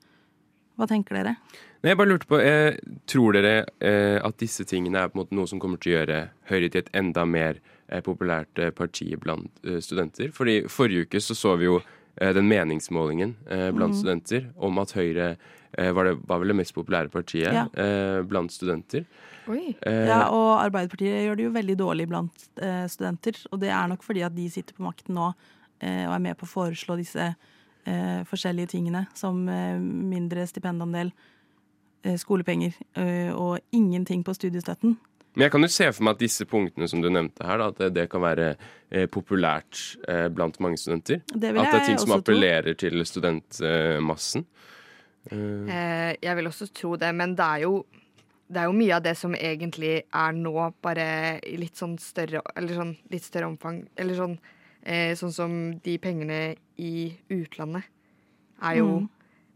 Hva 0.78 0.86
tenker 0.86 1.18
dere? 1.18 1.34
Nei, 1.82 1.90
jeg 1.90 1.98
bare 1.98 2.12
lurte 2.12 2.30
på, 2.30 2.38
eh, 2.38 2.76
Tror 3.10 3.34
dere 3.34 3.54
eh, 3.82 4.20
at 4.22 4.38
disse 4.38 4.66
tingene 4.70 5.02
er 5.02 5.10
på 5.10 5.18
en 5.18 5.24
måte 5.24 5.38
noe 5.38 5.50
som 5.50 5.62
kommer 5.62 5.82
til 5.82 5.96
å 5.96 5.98
gjøre 5.98 6.20
Høyre 6.52 6.70
til 6.70 6.84
et 6.84 6.92
enda 6.98 7.24
mer 7.26 7.58
eh, 7.88 8.04
populært 8.06 8.62
eh, 8.62 8.70
parti 8.76 9.10
blant 9.18 9.50
eh, 9.66 9.80
studenter? 9.82 10.30
Fordi 10.36 10.60
Forrige 10.70 11.08
uke 11.08 11.22
så, 11.24 11.34
så 11.38 11.56
vi 11.58 11.66
jo 11.66 11.80
eh, 11.80 11.97
den 12.18 12.48
meningsmålingen 12.50 13.36
eh, 13.46 13.72
blant 13.72 13.94
mm. 13.94 14.00
studenter 14.02 14.48
om 14.56 14.78
at 14.82 14.94
Høyre 14.98 15.28
eh, 15.78 15.92
var, 15.94 16.10
det, 16.10 16.16
var 16.28 16.40
vel 16.42 16.54
det 16.54 16.58
mest 16.62 16.74
populære 16.76 17.12
partiet 17.14 17.54
Ja. 17.54 17.66
eh, 17.78 18.22
blant 18.26 18.52
studenter. 18.52 19.06
Oi. 19.48 19.76
Eh, 19.82 20.08
Ja, 20.10 20.30
og 20.34 20.58
Arbeiderpartiet 20.64 21.24
gjør 21.28 21.38
det 21.38 21.46
jo 21.46 21.54
veldig 21.56 21.78
dårlig 21.80 22.08
blant 22.10 22.48
eh, 22.60 22.88
studenter. 22.92 23.38
Og 23.52 23.62
det 23.62 23.70
er 23.70 23.88
nok 23.88 24.04
fordi 24.04 24.26
at 24.26 24.36
de 24.36 24.50
sitter 24.50 24.74
på 24.76 24.84
makten 24.88 25.16
nå 25.16 25.30
eh, 25.80 26.04
og 26.08 26.16
er 26.18 26.24
med 26.26 26.38
på 26.40 26.48
å 26.48 26.52
foreslå 26.52 26.98
disse 27.00 27.30
eh, 27.86 28.22
forskjellige 28.28 28.74
tingene, 28.74 29.06
som 29.16 29.44
eh, 29.50 29.78
mindre 29.80 30.44
stipendandel, 30.50 31.14
eh, 32.04 32.18
skolepenger 32.20 32.74
eh, 32.98 33.30
og 33.32 33.60
ingenting 33.72 34.26
på 34.28 34.34
studiestøtten. 34.36 34.98
Men 35.38 35.46
jeg 35.46 35.52
kan 35.54 35.62
jo 35.62 35.70
se 35.70 35.88
for 35.94 36.04
meg 36.08 36.16
at 36.18 36.22
disse 36.24 36.46
punktene 36.50 36.88
som 36.90 37.02
du 37.04 37.12
nevnte 37.14 37.46
her, 37.46 37.60
da, 37.62 37.68
at 37.70 37.78
det, 37.78 37.92
det 37.94 38.08
kan 38.10 38.24
være 38.24 38.48
eh, 38.90 39.06
populært 39.14 39.84
eh, 40.10 40.26
blant 40.34 40.58
mange 40.66 40.80
studenter. 40.82 41.22
Det 41.30 41.52
vil 41.54 41.62
At 41.62 41.70
det 41.76 41.82
er 41.84 41.86
ting 41.92 42.00
som 42.02 42.16
appellerer 42.18 42.74
tro. 42.74 42.80
til 42.88 43.06
studentmassen. 43.06 44.48
Eh, 44.50 44.56
Eh, 45.30 46.16
jeg 46.24 46.36
vil 46.40 46.48
også 46.48 46.70
tro 46.74 46.96
det, 46.96 47.10
men 47.14 47.34
det 47.36 47.44
er 47.46 47.64
jo 47.68 47.86
det 48.48 48.62
er 48.62 48.70
jo 48.70 48.76
mye 48.80 48.96
av 48.96 49.02
det 49.04 49.12
som 49.20 49.34
egentlig 49.36 49.98
er 50.16 50.32
nå, 50.32 50.54
bare 50.82 51.08
i 51.44 51.58
litt 51.60 51.76
sånn 51.76 51.98
større 52.00 52.40
Eller 52.56 52.78
sånn 52.80 52.94
litt 53.12 53.26
større 53.28 53.50
omfang. 53.50 53.82
Eller 54.00 54.16
sånn, 54.16 54.38
eh, 54.88 55.12
sånn 55.20 55.34
som 55.36 55.58
de 55.84 55.98
pengene 56.00 56.56
i 56.80 57.12
utlandet 57.30 57.84
er 58.64 58.76
jo 58.80 58.88
Mm. 59.02 59.10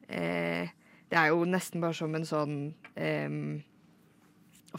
eh, 0.10 0.68
Det 1.10 1.18
er 1.18 1.28
jo 1.30 1.46
nesten 1.46 1.80
bare 1.82 1.94
som 1.94 2.14
en 2.16 2.26
sånn 2.26 2.74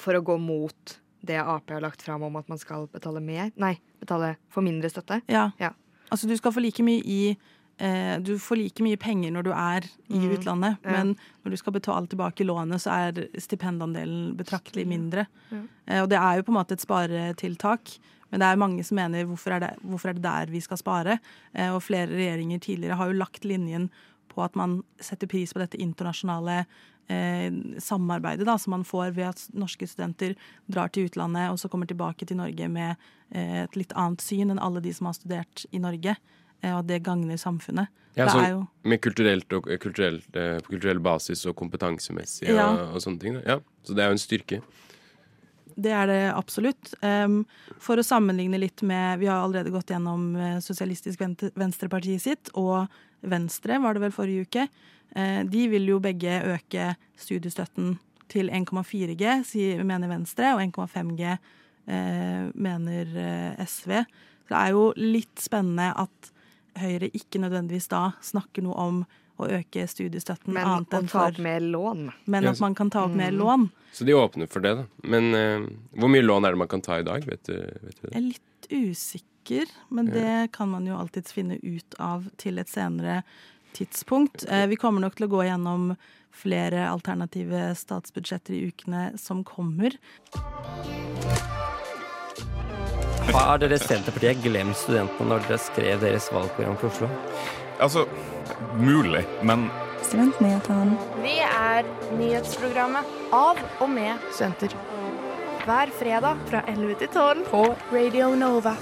For 0.00 0.16
å 0.16 0.24
gå 0.24 0.38
mot 0.40 0.98
det 1.22 1.38
Ap 1.38 1.70
har 1.70 1.82
lagt 1.84 2.02
fram 2.02 2.22
om 2.26 2.36
at 2.40 2.48
man 2.50 2.58
skal 2.58 2.88
betale 2.90 3.20
mer 3.22 3.52
Nei, 3.60 3.76
betale 4.02 4.34
for 4.50 4.64
mindre 4.66 4.90
støtte. 4.90 5.20
Ja. 5.30 5.50
Ja. 5.60 5.72
Altså 6.12 6.28
du 6.28 6.34
skal 6.36 6.54
få 6.54 6.62
like 6.64 6.84
mye 6.84 7.02
i 7.06 7.20
eh, 7.78 8.16
Du 8.20 8.34
får 8.42 8.58
like 8.58 8.84
mye 8.84 8.98
penger 9.00 9.34
når 9.34 9.46
du 9.46 9.52
er 9.54 9.86
i 10.08 10.18
mm. 10.18 10.32
utlandet, 10.36 10.80
Ja. 10.82 10.96
men 10.96 11.14
når 11.44 11.54
du 11.54 11.60
skal 11.60 11.76
betale 11.78 12.10
tilbake 12.10 12.44
lånet, 12.44 12.82
så 12.82 12.96
er 13.08 13.28
stipendandelen 13.38 14.34
betraktelig 14.36 14.86
mindre. 14.88 15.26
Ja. 15.50 15.62
Eh, 15.86 16.02
og 16.02 16.10
det 16.10 16.18
er 16.18 16.40
jo 16.40 16.48
på 16.48 16.54
en 16.54 16.60
måte 16.60 16.76
et 16.78 16.84
sparetiltak. 16.84 17.96
Men 18.32 18.40
det 18.40 18.48
er 18.48 18.60
mange 18.60 18.84
som 18.84 18.96
mener 18.96 19.26
hvorfor 19.28 19.52
er 19.52 19.60
det, 19.60 19.74
hvorfor 19.84 20.08
er 20.08 20.16
det 20.16 20.24
der 20.24 20.52
vi 20.52 20.60
skal 20.64 20.80
spare? 20.80 21.18
Eh, 21.52 21.68
og 21.68 21.82
flere 21.84 22.08
regjeringer 22.08 22.62
tidligere 22.64 22.96
har 22.96 23.10
jo 23.10 23.20
lagt 23.20 23.44
linjen 23.44 23.90
på 24.34 24.42
at 24.44 24.56
man 24.58 24.80
setter 25.00 25.30
pris 25.30 25.52
på 25.54 25.60
dette 25.62 25.78
internasjonale 25.80 26.64
eh, 27.12 27.48
samarbeidet 27.82 28.46
da, 28.48 28.58
som 28.58 28.74
man 28.76 28.84
får 28.88 29.14
ved 29.16 29.30
at 29.30 29.46
norske 29.54 29.86
studenter 29.90 30.34
drar 30.66 30.92
til 30.92 31.08
utlandet 31.10 31.50
og 31.52 31.58
så 31.60 31.70
kommer 31.72 31.90
tilbake 31.90 32.26
til 32.28 32.38
Norge 32.40 32.68
med 32.72 32.94
eh, 33.30 33.64
et 33.64 33.76
litt 33.78 33.92
annet 33.98 34.24
syn 34.24 34.50
enn 34.54 34.62
alle 34.62 34.82
de 34.84 34.92
som 34.96 35.10
har 35.10 35.18
studert 35.18 35.66
i 35.70 35.80
Norge. 35.82 36.16
Eh, 36.62 36.70
og 36.72 36.84
at 36.84 36.88
det 36.90 37.02
gagner 37.06 37.40
samfunnet. 37.40 37.90
ja, 38.14 38.26
det 38.26 38.32
sånn, 38.34 38.44
er 38.44 38.54
jo 38.54 38.62
med 38.92 39.00
kulturelt 39.02 39.52
og, 39.56 39.68
kulturelt, 39.80 40.36
eh, 40.36 40.58
kulturell 40.68 41.00
basis 41.02 41.46
og 41.48 41.56
kompetansemessig 41.56 42.48
Ja. 42.52 42.68
og, 42.70 42.96
og 42.96 43.04
sånne 43.04 43.20
ting. 43.20 43.38
Da. 43.40 43.42
Ja, 43.46 43.60
så 43.86 43.96
det 43.96 44.04
er 44.04 44.12
jo 44.12 44.18
en 44.18 44.22
styrke. 44.26 44.62
Det 45.76 45.92
er 45.94 46.08
det 46.10 46.20
absolutt. 46.32 46.92
For 47.82 47.98
å 47.98 48.04
sammenligne 48.06 48.60
litt 48.60 48.82
med 48.86 49.20
Vi 49.22 49.28
har 49.30 49.42
allerede 49.42 49.72
gått 49.74 49.92
gjennom 49.92 50.32
uh, 50.36 50.58
Sosialistisk 50.64 51.22
Venstreparti 51.22 52.18
sitt, 52.22 52.52
og 52.58 52.90
Venstre 53.22 53.78
var 53.82 53.94
det 53.94 54.04
vel 54.06 54.14
forrige 54.14 54.46
uke. 54.46 54.66
Uh, 55.16 55.42
de 55.48 55.66
vil 55.72 55.88
jo 55.92 56.00
begge 56.02 56.40
øke 56.54 56.92
studiestøtten 57.20 57.96
til 58.32 58.48
1,4G, 58.48 59.24
mener 59.84 60.12
Venstre, 60.12 60.54
og 60.56 60.62
1,5G 60.64 61.32
uh, 61.32 62.44
mener 62.54 63.16
SV. 63.66 63.98
Så 64.42 64.54
det 64.54 64.60
er 64.60 64.76
jo 64.76 64.86
litt 64.98 65.42
spennende 65.42 65.92
at 66.04 66.32
Høyre 66.80 67.10
ikke 67.12 67.36
nødvendigvis 67.42 67.90
da 67.92 68.14
snakker 68.24 68.64
noe 68.64 68.76
om 68.80 69.02
å 69.38 69.48
øke 69.48 69.86
studiestøtten 69.88 70.52
Men 70.52 70.66
annet 70.66 70.92
å 70.94 70.98
enn 70.98 71.08
ta 71.08 71.18
for 71.18 71.32
opp 71.32 71.38
mer 71.38 71.60
lån. 71.60 72.10
Men 72.26 72.46
at 72.46 72.60
man 72.60 72.74
kan 72.74 72.90
ta 72.90 73.04
opp 73.06 73.14
mer 73.16 73.30
Mm. 73.32 73.38
lån. 73.38 73.70
Så 73.92 74.04
de 74.04 74.14
åpner 74.14 74.46
for 74.48 74.60
det, 74.60 74.74
da. 74.76 74.84
Men 75.02 75.34
uh, 75.34 75.66
hvor 75.98 76.08
mye 76.08 76.22
lån 76.24 76.44
er 76.46 76.52
det 76.52 76.58
man 76.58 76.68
kan 76.68 76.80
ta 76.80 76.98
i 76.98 77.02
dag? 77.02 77.24
Vet 77.24 77.44
du, 77.44 77.54
vet 77.56 78.00
du 78.02 78.08
Jeg 78.12 78.16
er 78.16 78.28
litt 78.28 78.68
usikker, 78.70 79.66
men 79.90 80.06
Ja. 80.06 80.12
det 80.12 80.52
kan 80.52 80.68
man 80.70 80.86
jo 80.86 80.94
alltids 80.96 81.32
finne 81.32 81.58
ut 81.62 81.94
av 81.98 82.28
til 82.38 82.58
et 82.58 82.68
senere 82.68 83.22
tidspunkt. 83.74 84.44
Uh, 84.50 84.66
Vi 84.66 84.76
kommer 84.76 85.00
nok 85.00 85.16
til 85.16 85.26
å 85.28 85.30
gå 85.30 85.44
gjennom 85.48 85.96
flere 86.32 86.88
alternative 86.88 87.74
statsbudsjetter 87.76 88.54
i 88.56 88.70
ukene 88.72 89.18
som 89.18 89.44
kommer. 89.44 89.92
Har 93.30 93.60
dere 93.62 93.78
Senterpartiet 93.78 94.40
glemt 94.42 94.74
studentene 94.76 95.28
når 95.30 95.44
dere 95.46 95.58
skrev 95.62 96.00
deres 96.02 96.26
valgprogram 96.34 96.74
for 96.80 96.90
Oslo? 96.90 97.10
Altså, 97.82 98.02
mulig, 98.80 99.22
men 99.46 99.68
Studentnyhetene. 100.02 100.96
Vi 101.22 101.36
er 101.46 101.86
nyhetsprogrammet 102.18 103.14
av 103.32 103.60
og 103.78 103.92
med 103.92 104.18
studenter. 104.34 104.74
Hver 105.62 105.94
fredag 105.94 106.42
fra 106.50 106.64
11 106.66 106.98
til 107.04 107.12
12 107.14 107.46
på 107.52 107.62
Radio 107.94 108.32
Nova. 108.34 108.74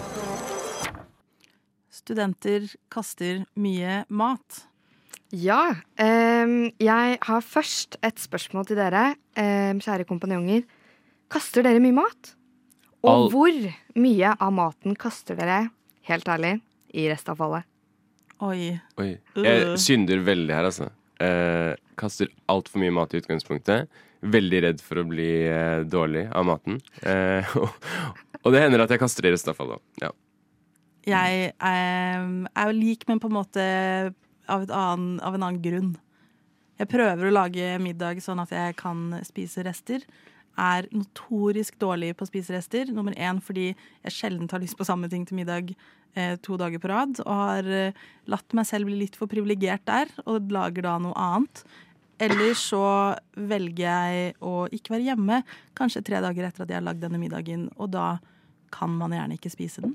Studenter 1.92 2.64
kaster 2.90 3.44
mye 3.60 4.00
mat. 4.08 4.64
Ja. 5.36 5.76
Eh, 6.00 6.72
jeg 6.80 7.20
har 7.28 7.46
først 7.46 8.00
et 8.02 8.18
spørsmål 8.18 8.66
til 8.66 8.80
dere, 8.80 9.14
eh, 9.36 9.76
kjære 9.76 10.08
kompanjonger. 10.08 10.64
Kaster 11.30 11.62
dere 11.62 11.84
mye 11.84 12.00
mat? 12.00 12.34
Og 13.02 13.10
All- 13.10 13.30
hvor 13.32 13.58
mye 13.96 14.34
av 14.36 14.52
maten 14.52 14.96
kaster 14.96 15.36
dere, 15.38 15.70
helt 16.08 16.28
ærlig, 16.28 16.60
i 16.92 17.06
restavfallet? 17.08 17.64
Oi. 18.40 18.80
Oi. 18.98 19.18
Øh. 19.36 19.44
Jeg 19.44 19.78
synder 19.78 20.22
veldig 20.24 20.54
her, 20.54 20.64
altså. 20.64 20.90
Eh, 21.20 21.76
kaster 22.00 22.28
altfor 22.48 22.80
mye 22.80 22.92
mat 22.96 23.12
i 23.14 23.20
utgangspunktet. 23.20 23.88
Veldig 24.20 24.62
redd 24.64 24.80
for 24.84 25.00
å 25.00 25.06
bli 25.08 25.46
eh, 25.48 25.84
dårlig 25.84 26.26
av 26.32 26.44
maten. 26.48 26.80
Eh, 27.02 27.44
og, 27.60 27.68
og 28.42 28.52
det 28.52 28.62
hender 28.64 28.84
at 28.84 28.90
jeg 28.90 29.00
kaster 29.00 29.22
det 29.24 29.32
i 29.32 29.36
restavfallet 29.36 29.76
òg. 29.78 29.84
Ja. 30.02 30.10
Jeg 31.08 31.52
eh, 31.56 32.24
er 32.52 32.68
jo 32.70 32.76
lik, 32.76 33.06
men 33.08 33.20
på 33.20 33.30
en 33.30 33.36
måte 33.36 33.64
av, 34.50 34.62
et 34.64 34.72
annen, 34.72 35.20
av 35.24 35.36
en 35.36 35.46
annen 35.46 35.62
grunn. 35.64 35.94
Jeg 36.80 36.88
prøver 36.88 37.28
å 37.28 37.32
lage 37.32 37.74
middag 37.80 38.20
sånn 38.24 38.40
at 38.40 38.52
jeg 38.56 38.76
kan 38.80 39.18
spise 39.26 39.64
rester. 39.66 40.04
Er 40.60 40.88
notorisk 40.92 41.78
dårlig 41.80 42.12
på 42.16 42.26
å 42.26 42.30
spise 42.30 42.54
rester. 42.54 42.90
Nummer 42.92 43.16
én 43.16 43.40
fordi 43.44 43.70
jeg 43.70 44.16
sjelden 44.16 44.50
har 44.50 44.62
lyst 44.62 44.78
på 44.78 44.86
samme 44.88 45.08
ting 45.08 45.24
til 45.28 45.38
middag 45.40 45.72
eh, 46.14 46.34
to 46.44 46.58
dager 46.60 46.82
på 46.82 46.90
rad. 46.92 47.20
Og 47.24 47.44
har 47.44 47.70
eh, 47.70 48.02
latt 48.28 48.56
meg 48.56 48.68
selv 48.68 48.90
bli 48.90 48.98
litt 49.02 49.16
for 49.16 49.30
privilegert 49.30 49.86
der, 49.88 50.12
og 50.26 50.52
lager 50.52 50.84
da 50.84 50.98
noe 51.02 51.16
annet. 51.16 51.64
Eller 52.20 52.52
så 52.58 52.84
velger 53.32 53.86
jeg 53.86 54.34
å 54.44 54.66
ikke 54.68 54.92
være 54.92 55.06
hjemme 55.08 55.40
kanskje 55.78 56.04
tre 56.04 56.20
dager 56.20 56.50
etter 56.50 56.66
at 56.66 56.72
jeg 56.72 56.76
har 56.76 56.84
lagd 56.84 57.00
denne 57.00 57.20
middagen, 57.20 57.70
og 57.80 57.94
da 57.94 58.18
kan 58.70 58.92
man 58.94 59.14
gjerne 59.16 59.38
ikke 59.38 59.52
spise 59.52 59.82
den. 59.86 59.94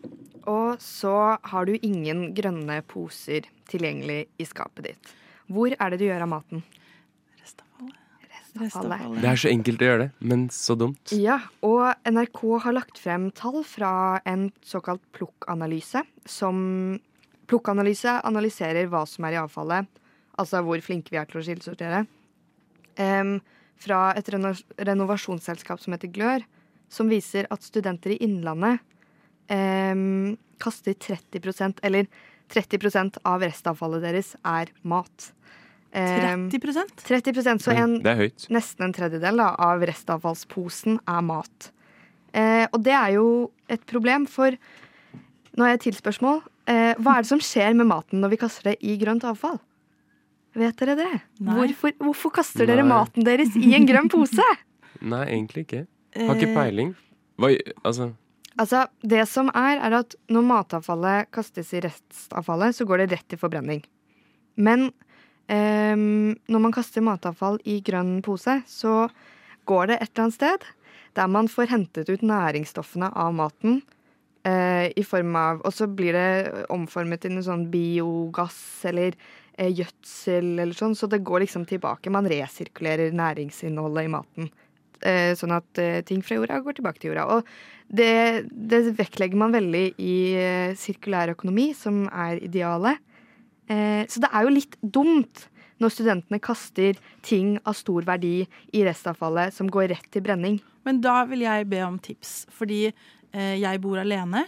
Og 0.49 0.81
så 0.81 1.37
har 1.41 1.69
du 1.69 1.77
ingen 1.77 2.31
grønne 2.37 2.79
poser 2.89 3.45
tilgjengelig 3.69 4.25
i 4.41 4.47
skapet 4.49 4.89
ditt. 4.89 5.13
Hvor 5.45 5.73
er 5.77 5.93
det 5.93 6.01
du 6.01 6.07
gjør 6.07 6.25
av 6.25 6.31
maten? 6.33 6.65
Restavfallet. 8.55 9.19
Det 9.23 9.29
er 9.31 9.41
så 9.41 9.49
enkelt 9.51 9.81
å 9.83 9.89
gjøre 9.89 10.03
det, 10.05 10.11
men 10.31 10.45
så 10.53 10.77
dumt. 10.79 11.11
Ja, 11.15 11.39
og 11.65 12.07
NRK 12.07 12.41
har 12.63 12.75
lagt 12.77 13.01
frem 13.01 13.27
tall 13.35 13.59
fra 13.67 14.21
en 14.27 14.47
såkalt 14.65 15.03
plukkanalyse, 15.15 16.05
som 16.25 16.63
Plukkanalyse 17.45 18.09
analyserer 18.25 18.87
hva 18.89 19.03
som 19.05 19.27
er 19.27 19.35
i 19.35 19.41
avfallet, 19.41 19.89
altså 20.41 20.63
hvor 20.65 20.81
flinke 20.81 21.13
vi 21.13 21.19
er 21.21 21.27
til 21.29 21.41
å 21.41 21.43
skillesortere. 21.45 22.05
Um, 22.97 23.37
fra 23.81 24.07
et 24.17 24.29
reno 24.31 24.53
renovasjonsselskap 24.79 25.81
som 25.83 25.93
heter 25.93 26.09
Glør, 26.15 26.45
som 26.89 27.11
viser 27.11 27.45
at 27.53 27.65
studenter 27.65 28.15
i 28.15 28.19
Innlandet 28.23 28.81
um, 29.51 30.35
kaster 30.61 30.95
30% 30.95 31.83
eller 31.85 32.07
30% 32.53 33.19
av 33.25 33.43
restavfallet 33.43 34.05
deres 34.05 34.33
er 34.45 34.71
mat. 34.87 35.31
Em, 35.95 36.49
30% 36.51 36.97
30% 37.07 37.61
Så 37.63 37.71
en, 37.71 37.93
Det 38.03 38.11
er 38.11 38.17
høyt. 38.25 38.47
nesten 38.51 38.83
en 38.83 38.93
tredjedel 38.93 39.37
da, 39.39 39.55
av 39.57 39.79
restavfallsposen 39.87 40.99
er 41.07 41.21
mat. 41.23 41.69
Eh, 42.33 42.65
og 42.73 42.81
det 42.83 42.91
er 42.93 43.13
jo 43.15 43.51
et 43.71 43.85
problem, 43.87 44.25
for 44.27 44.51
nå 45.55 45.63
har 45.63 45.71
jeg 45.77 45.79
et 45.79 45.85
tilspørsmål. 45.93 46.41
Eh, 46.67 46.95
hva 46.99 47.15
er 47.15 47.21
det 47.23 47.29
som 47.29 47.39
skjer 47.39 47.73
med 47.79 47.87
maten 47.87 48.19
når 48.19 48.33
vi 48.33 48.41
kaster 48.41 48.71
det 48.71 48.77
i 48.83 48.97
grønt 48.99 49.23
avfall? 49.23 49.59
Vet 50.55 50.75
dere 50.79 50.95
det? 50.99 51.21
Hvorfor, 51.43 51.91
hvorfor 51.99 52.31
kaster 52.31 52.65
dere 52.67 52.83
Nei. 52.83 52.91
maten 52.91 53.23
deres 53.27 53.55
i 53.55 53.73
en 53.75 53.87
grønn 53.87 54.09
pose? 54.11 54.43
Nei, 55.01 55.25
egentlig 55.31 55.65
ikke. 55.67 55.85
Har 56.15 56.35
ikke 56.35 56.51
Eh, 56.51 56.55
peiling. 56.55 56.93
Hva, 57.39 57.55
altså 57.83 58.13
Altså, 58.57 58.85
Det 59.03 59.27
som 59.27 59.49
er, 59.51 59.81
er 59.83 59.93
at 59.99 60.15
når 60.31 60.43
matavfallet 60.47 61.27
kastes 61.35 61.73
i 61.75 61.81
restavfallet, 61.83 62.71
så 62.77 62.85
går 62.87 63.03
det 63.03 63.11
rett 63.11 63.27
til 63.27 63.37
forbrenning. 63.37 63.81
Men 64.55 64.91
når 65.47 66.61
man 66.63 66.73
kaster 66.73 67.03
matavfall 67.05 67.59
i 67.69 67.77
grønn 67.85 68.17
pose, 68.25 68.55
så 68.65 69.05
går 69.69 69.91
det 69.91 69.97
et 69.99 70.09
eller 70.09 70.23
annet 70.23 70.37
sted 70.39 70.65
der 71.15 71.31
man 71.31 71.49
får 71.51 71.71
hentet 71.71 72.09
ut 72.11 72.23
næringsstoffene 72.25 73.11
av 73.15 73.33
maten. 73.35 73.81
eh, 74.45 74.91
i 74.95 75.03
form 75.03 75.35
av, 75.35 75.61
Og 75.65 75.73
så 75.73 75.87
blir 75.87 76.13
det 76.13 76.65
omformet 76.69 77.21
til 77.21 77.31
noe 77.33 77.41
sånn 77.41 77.71
biogass 77.71 78.85
eller 78.85 79.15
eh, 79.57 79.71
gjødsel 79.73 80.59
eller 80.59 80.73
sånn, 80.73 80.93
så 80.93 81.09
det 81.09 81.23
går 81.25 81.39
liksom 81.41 81.65
tilbake. 81.65 82.11
Man 82.11 82.29
resirkulerer 82.29 83.11
næringsinnholdet 83.11 84.05
i 84.05 84.11
maten. 84.13 84.51
Eh, 85.01 85.33
sånn 85.33 85.55
at 85.55 86.05
ting 86.05 86.21
fra 86.21 86.37
jorda 86.37 86.59
går 86.61 86.77
tilbake 86.77 86.99
til 87.01 87.11
jorda. 87.13 87.25
Og 87.25 87.43
det, 87.89 88.45
det 88.51 88.83
vektlegger 88.97 89.37
man 89.37 89.51
veldig 89.55 89.95
i 89.97 90.15
sirkulær 90.77 91.33
økonomi, 91.33 91.73
som 91.73 92.05
er 92.13 92.37
idealet. 92.37 93.01
Eh, 93.67 94.03
så 94.09 94.21
det 94.21 94.29
er 94.31 94.45
jo 94.45 94.55
litt 94.55 94.79
dumt 94.81 95.47
når 95.81 95.91
studentene 95.91 96.39
kaster 96.43 96.99
ting 97.25 97.55
av 97.67 97.75
stor 97.77 98.05
verdi 98.07 98.45
i 98.45 98.83
restavfallet 98.87 99.55
som 99.55 99.69
går 99.71 99.89
rett 99.91 100.07
til 100.13 100.23
brenning. 100.25 100.59
Men 100.85 101.01
da 101.03 101.23
vil 101.29 101.43
jeg 101.45 101.67
be 101.71 101.81
om 101.85 101.97
tips, 102.01 102.45
fordi 102.53 102.85
eh, 102.87 103.55
jeg 103.59 103.81
bor 103.83 103.99
alene. 103.99 104.45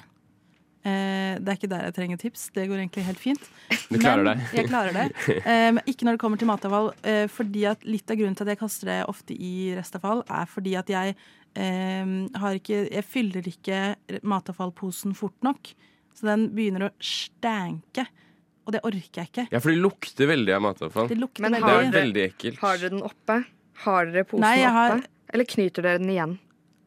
Eh, 0.88 1.36
det 1.42 1.52
er 1.52 1.58
ikke 1.58 1.72
der 1.72 1.88
jeg 1.90 1.96
trenger 1.98 2.22
tips, 2.22 2.46
det 2.56 2.68
går 2.70 2.84
egentlig 2.84 3.08
helt 3.08 3.22
fint. 3.22 3.50
Du 3.90 3.98
klarer 3.98 4.24
Men 4.24 4.30
deg. 4.30 4.54
Jeg 4.60 4.70
klarer 4.70 4.96
det. 4.96 5.08
Eh, 5.48 5.72
men 5.76 5.82
ikke 5.90 6.08
når 6.08 6.16
det 6.16 6.22
kommer 6.22 6.40
til 6.40 6.50
matavfall. 6.50 6.94
Fordi 7.34 7.66
at 7.72 7.84
litt 7.88 8.12
av 8.12 8.20
grunnen 8.20 8.38
til 8.38 8.48
at 8.48 8.54
jeg 8.54 8.62
kaster 8.62 8.92
det 8.92 9.02
ofte 9.10 9.36
i 9.36 9.74
restavfall, 9.78 10.24
er 10.30 10.48
fordi 10.52 10.78
at 10.80 10.94
jeg 10.94 11.18
har 11.58 12.54
ikke 12.54 12.84
Jeg 12.94 13.02
fyller 13.02 13.48
ikke 13.50 13.96
matavfallposen 14.22 15.16
fort 15.18 15.34
nok. 15.42 15.72
Så 16.14 16.28
den 16.28 16.52
begynner 16.54 16.86
å 16.86 16.90
stanke. 17.02 18.06
Og 18.68 18.74
det 18.76 18.82
orker 18.84 19.22
jeg 19.22 19.30
ikke. 19.32 19.46
Ja, 19.54 19.60
for 19.64 19.72
det 19.72 19.80
lukter 19.80 20.28
veldig 20.28 20.54
av 20.58 20.62
matavfall. 20.66 21.08
Det 21.08 21.18
lukter 21.18 21.46
Men 21.46 21.56
Det 21.56 21.62
er 21.64 21.92
veldig 21.96 22.24
ekkelt. 22.28 22.58
Har 22.60 22.78
dere 22.82 22.90
den 22.98 23.06
oppe? 23.08 23.38
Har 23.86 24.10
dere 24.12 24.26
posen 24.28 24.44
Nei, 24.44 24.58
jeg 24.60 24.72
har- 24.76 24.98
oppe? 24.98 25.08
Eller 25.34 25.46
knyter 25.46 25.82
dere 25.86 25.98
den 26.02 26.10
igjen? 26.12 26.38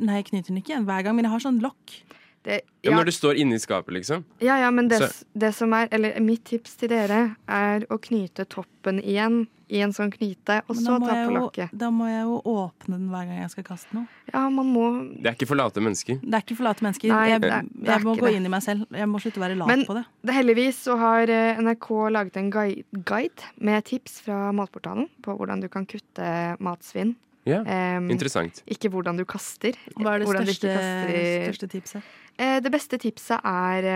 Nei, 0.01 0.17
jeg 0.21 0.27
knyter 0.31 0.49
den 0.53 0.59
ikke 0.61 0.73
igjen 0.75 0.85
hver 0.89 1.03
gang, 1.05 1.17
men 1.17 1.25
jeg 1.25 1.33
har 1.33 1.41
sånn 1.41 1.61
lokk. 1.65 1.97
Det, 2.43 2.61
Ja, 2.83 2.91
ja, 2.91 2.97
når 2.97 3.05
du 3.05 3.13
står 3.13 3.37
inne 3.37 3.55
i 3.55 3.61
skapet, 3.61 3.93
liksom. 3.93 4.23
ja, 4.41 4.55
ja, 4.63 4.71
men 4.73 4.89
det, 4.89 5.01
det 5.37 5.51
som 5.55 5.73
er 5.77 5.89
Eller 5.93 6.19
mitt 6.25 6.45
tips 6.49 6.77
til 6.81 6.89
dere 6.89 7.37
er 7.47 7.85
å 7.93 7.99
knyte 8.01 8.47
toppen 8.49 9.01
igjen 9.03 9.43
i 9.71 9.79
en 9.85 9.93
sånn 9.95 10.11
knyte, 10.11 10.63
og 10.67 10.75
så 10.75 10.97
ta 10.99 11.15
jeg 11.15 11.29
på 11.29 11.35
lokket. 11.37 11.71
da 11.79 11.91
må 11.95 12.09
jeg 12.09 12.25
jo 12.27 12.41
åpne 12.43 12.97
den 12.97 13.05
hver 13.13 13.29
gang 13.29 13.39
jeg 13.45 13.51
skal 13.53 13.65
kaste 13.69 13.95
noe. 13.95 14.09
Ja, 14.33 14.49
man 14.51 14.67
må 14.73 14.87
Det 15.23 15.27
er 15.31 15.37
ikke 15.37 15.47
for 15.47 15.55
late 15.61 15.79
mennesker. 15.85 16.19
Det 16.25 16.35
er 16.35 16.43
ikke 16.43 16.57
for 16.57 16.65
late 16.67 16.83
mennesker. 16.83 17.09
Nei, 17.13 17.29
jeg, 17.29 17.41
det 17.45 17.53
er- 17.53 17.63
det 17.71 17.89
er 17.89 17.93
jeg 17.93 18.03
må 18.03 18.17
ikke 18.17 18.25
gå 18.25 18.27
det. 18.27 18.35
inn 18.41 18.47
i 18.47 18.49
meg 18.57 18.63
selv. 18.63 18.87
Jeg 18.91 19.07
må 19.13 19.21
slutte 19.23 19.39
å 19.39 19.45
være 19.47 19.57
lat 19.61 19.69
Men- 19.69 19.85
på 19.87 19.95
det. 19.95 20.05
Men 20.25 20.35
Heldigvis 20.35 20.75
så 20.89 20.99
har 20.99 21.23
eh, 21.31 21.57
NRK 21.61 21.89
laget 22.11 22.37
en 22.37 22.51
guide, 22.51 22.85
guide 23.05 23.43
med 23.61 23.85
tips 23.85 24.21
fra 24.23 24.51
Matportalen 24.53 25.09
på 25.23 25.37
hvordan 25.39 25.61
du 25.61 25.69
kan 25.69 25.87
kutte 25.87 26.57
matsvinn. 26.59 27.15
Ja, 27.47 27.61
um, 27.97 28.11
Interessant. 28.11 28.63
ikke 28.69 28.91
hvordan 28.93 29.17
du 29.17 29.25
kaster. 29.25 29.73
Hva 29.97 30.17
er 30.17 30.19
det 30.19 30.29
største, 30.29 30.69
kaster 30.69 31.53
største 31.55 31.69
tipset? 31.73 32.03
Eh, 32.41 32.59
det 32.65 32.73
beste 32.73 32.99
tipset 33.03 33.45
er 33.45 33.91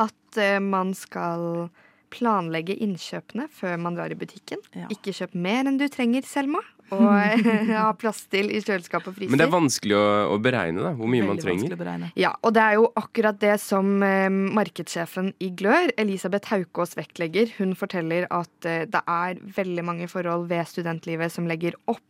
at 0.00 0.40
eh, 0.40 0.60
man 0.62 0.94
skal 0.96 1.68
planlegge 2.16 2.76
innkjøpene 2.84 3.48
før 3.52 3.76
man 3.82 3.96
drar 3.98 4.12
i 4.12 4.18
butikken. 4.18 4.62
Ja. 4.76 4.88
Ikke 4.92 5.14
kjøp 5.16 5.34
mer 5.34 5.66
enn 5.66 5.78
du 5.80 5.86
trenger, 5.92 6.24
Selma. 6.26 6.62
Og 6.94 7.42
ha 7.72 7.88
plass 7.98 8.22
til 8.30 8.52
i 8.54 8.60
kjøleskap 8.62 9.08
og 9.08 9.16
fryser. 9.16 9.32
Men 9.32 9.40
det 9.40 9.46
er 9.48 9.54
vanskelig 9.54 9.96
å, 9.98 10.06
å 10.30 10.38
beregne 10.42 10.84
da, 10.84 10.92
hvor 10.94 11.10
mye 11.10 11.26
man 11.26 11.40
trenger. 11.40 11.74
Ja, 12.18 12.36
og 12.46 12.54
det 12.54 12.62
er 12.62 12.76
jo 12.78 12.88
akkurat 12.98 13.40
det 13.42 13.56
som 13.62 13.96
eh, 14.06 14.28
markedssjefen 14.30 15.32
i 15.42 15.50
Glør, 15.58 15.90
Elisabeth 15.98 16.52
Haukås, 16.54 16.94
vektlegger. 16.98 17.50
Hun 17.58 17.74
forteller 17.78 18.28
at 18.30 18.68
eh, 18.70 18.84
det 18.90 19.02
er 19.02 19.40
veldig 19.58 19.86
mange 19.88 20.10
forhold 20.12 20.46
ved 20.52 20.70
studentlivet 20.70 21.34
som 21.34 21.50
legger 21.50 21.74
opp 21.90 22.02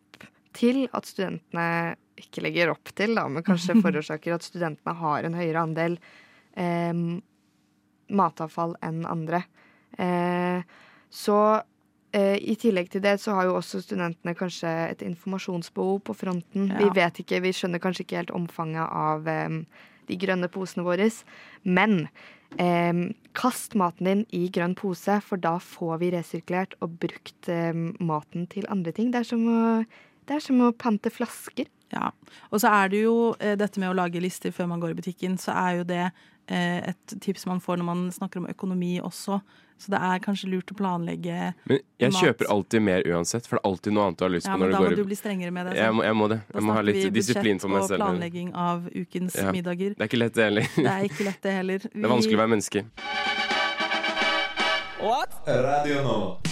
til 0.56 0.84
at 0.96 1.08
studentene 1.08 1.96
Ikke 2.20 2.44
legger 2.44 2.72
opp 2.72 2.92
til, 2.96 3.14
da, 3.18 3.26
men 3.28 3.44
kanskje 3.46 3.78
forårsaker 3.84 4.36
at 4.36 4.46
studentene 4.46 4.96
har 5.00 5.26
en 5.26 5.36
høyere 5.36 5.64
andel 5.66 5.98
eh, 6.56 7.06
matavfall 8.08 8.76
enn 8.84 9.04
andre. 9.08 9.42
Eh, 9.98 10.62
så 11.12 11.38
eh, 12.12 12.36
i 12.40 12.56
tillegg 12.60 12.90
til 12.92 13.04
det 13.04 13.16
så 13.22 13.36
har 13.36 13.48
jo 13.48 13.58
også 13.58 13.82
studentene 13.84 14.36
kanskje 14.38 14.72
et 14.90 15.04
informasjonsbehov 15.06 16.00
på 16.06 16.16
fronten. 16.16 16.70
Ja. 16.72 16.80
Vi 16.82 16.90
vet 17.00 17.20
ikke, 17.22 17.42
vi 17.44 17.54
skjønner 17.56 17.82
kanskje 17.82 18.06
ikke 18.06 18.22
helt 18.22 18.34
omfanget 18.36 18.86
av 18.86 19.28
eh, 19.30 19.60
de 20.06 20.18
grønne 20.22 20.50
posene 20.52 20.86
våre. 20.86 21.08
Men 21.64 22.08
eh, 22.62 23.06
kast 23.36 23.76
maten 23.78 24.10
din 24.10 24.26
i 24.36 24.46
grønn 24.52 24.76
pose, 24.78 25.20
for 25.24 25.40
da 25.42 25.56
får 25.62 26.02
vi 26.02 26.12
resirkulert 26.14 26.76
og 26.80 26.98
brukt 27.02 27.50
eh, 27.52 27.72
maten 28.00 28.46
til 28.52 28.68
andre 28.72 28.94
ting. 28.96 29.12
Det 29.14 29.24
er 29.24 29.30
som 29.32 29.46
å, 29.50 29.62
det 30.26 30.38
er 30.38 30.44
som 30.44 30.62
å 30.64 30.74
pante 30.76 31.12
flasker. 31.12 31.70
Ja. 31.92 32.10
Og 32.50 32.60
så 32.60 32.68
er 32.72 32.88
det 32.90 33.02
jo 33.04 33.34
eh, 33.38 33.54
dette 33.56 33.78
med 33.78 33.90
å 33.92 33.94
lage 33.94 34.20
lister 34.20 34.50
før 34.50 34.66
man 34.72 34.80
går 34.82 34.90
i 34.90 34.98
butikken, 34.98 35.36
så 35.38 35.52
er 35.54 35.76
jo 35.78 35.84
det 35.86 36.00
eh, 36.48 36.90
et 36.90 37.14
tips 37.22 37.46
man 37.46 37.60
får 37.62 37.78
når 37.78 37.84
man 37.86 38.10
snakker 38.12 38.42
om 38.42 38.48
økonomi 38.50 38.96
også. 39.00 39.40
Så 39.78 39.90
det 39.92 39.98
er 40.00 40.18
kanskje 40.24 40.48
lurt 40.48 40.70
å 40.72 40.74
planlegge 40.78 41.52
Men 41.68 41.78
jeg 42.00 42.12
Mat. 42.14 42.22
kjøper 42.22 42.48
alltid 42.48 42.80
mer 42.82 43.02
uansett, 43.12 43.44
for 43.46 43.58
det 43.58 43.60
er 43.60 43.68
alltid 43.68 43.92
noe 43.92 44.06
annet 44.06 44.18
du 44.18 44.24
har 44.24 44.32
lyst 44.32 44.46
Ja, 44.48 44.54
på. 44.54 44.58
men 44.62 44.70
når 44.70 44.72
da 44.72 44.78
du 44.78 44.84
må 44.96 44.96
du 44.96 45.04
bli 45.10 45.18
strengere 45.20 45.52
med 45.52 45.66
det. 45.68 45.74
Jeg 45.76 45.92
må, 45.92 46.02
jeg 46.06 46.16
må 46.16 46.28
det. 46.32 46.38
Da 46.48 46.58
Jeg 46.58 46.64
må 46.64 46.72
ha 46.78 46.80
litt 46.88 47.12
disiplin 47.12 47.60
for 47.60 47.68
meg 47.68 47.82
budsjett 47.82 47.92
selv. 47.92 48.02
Og 48.02 48.08
planlegging 48.08 48.54
av 48.56 48.88
ukens 48.96 49.36
Ja. 49.36 49.52
middager. 49.52 49.92
Det 49.94 50.00
er 50.00 50.08
ikke 50.08 50.22
lett, 50.24 50.34
det 50.34 50.44
heller. 50.48 50.62
Det 50.76 50.86
er 50.96 51.04
ikke 51.10 51.24
lett, 51.28 51.42
det 51.44 51.52
heller. 51.60 51.78
Det 51.92 52.04
er 52.04 52.08
vanskelig 52.16 52.40
å 52.40 52.42
være 52.42 52.54
menneske. 52.56 52.86
What? 55.04 55.36
Radio 55.46 56.02
Nova. 56.08 56.45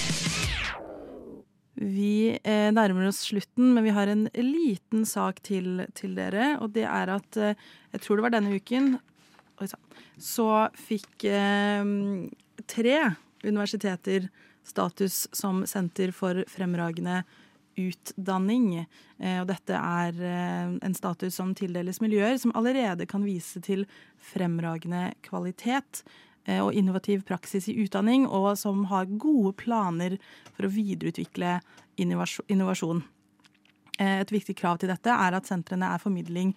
Vi 1.75 2.37
eh, 2.39 2.69
nærmer 2.75 3.09
oss 3.09 3.25
slutten, 3.27 3.73
men 3.75 3.85
vi 3.87 3.95
har 3.97 4.11
en 4.11 4.29
liten 4.39 5.03
sak 5.09 5.41
til, 5.43 5.87
til 5.99 6.15
dere. 6.15 6.55
Og 6.63 6.71
det 6.77 6.87
er 6.87 7.17
at 7.17 7.41
eh, 7.41 7.59
jeg 7.97 8.05
tror 8.05 8.19
det 8.21 8.27
var 8.29 8.37
denne 8.37 8.55
uken 8.55 8.95
så 10.21 10.49
fikk 10.79 11.27
eh, 11.31 11.85
tre 12.71 12.99
universiteter 13.45 14.29
status 14.65 15.25
som 15.37 15.65
senter 15.69 16.13
for 16.17 16.45
fremragende 16.49 17.23
utdanning. 17.79 18.85
Eh, 19.19 19.41
og 19.43 19.49
dette 19.51 19.79
er 19.79 20.21
eh, 20.23 20.77
en 20.79 20.97
status 20.97 21.37
som 21.41 21.55
tildeles 21.59 22.01
miljøer 22.05 22.39
som 22.41 22.55
allerede 22.57 23.07
kan 23.11 23.27
vise 23.27 23.63
til 23.65 23.87
fremragende 24.33 25.11
kvalitet 25.27 26.05
og 26.61 26.75
innovativ 26.77 27.25
praksis 27.25 27.69
i 27.69 27.77
utdanning, 27.85 28.27
og 28.29 28.53
som 28.61 28.85
har 28.91 29.09
gode 29.09 29.55
planer 29.57 30.19
for 30.53 30.67
å 30.67 30.73
videreutvikle 30.75 31.59
innovasjon. 31.97 33.05
Eh, 33.99 34.21
Et 34.21 34.33
viktig 34.33 34.57
krav 34.59 34.79
til 34.79 34.91
dette 34.91 35.11
er 35.11 35.37
at 35.37 35.47
sentrene 35.47 35.93
er 35.95 36.03
formidling 36.03 36.55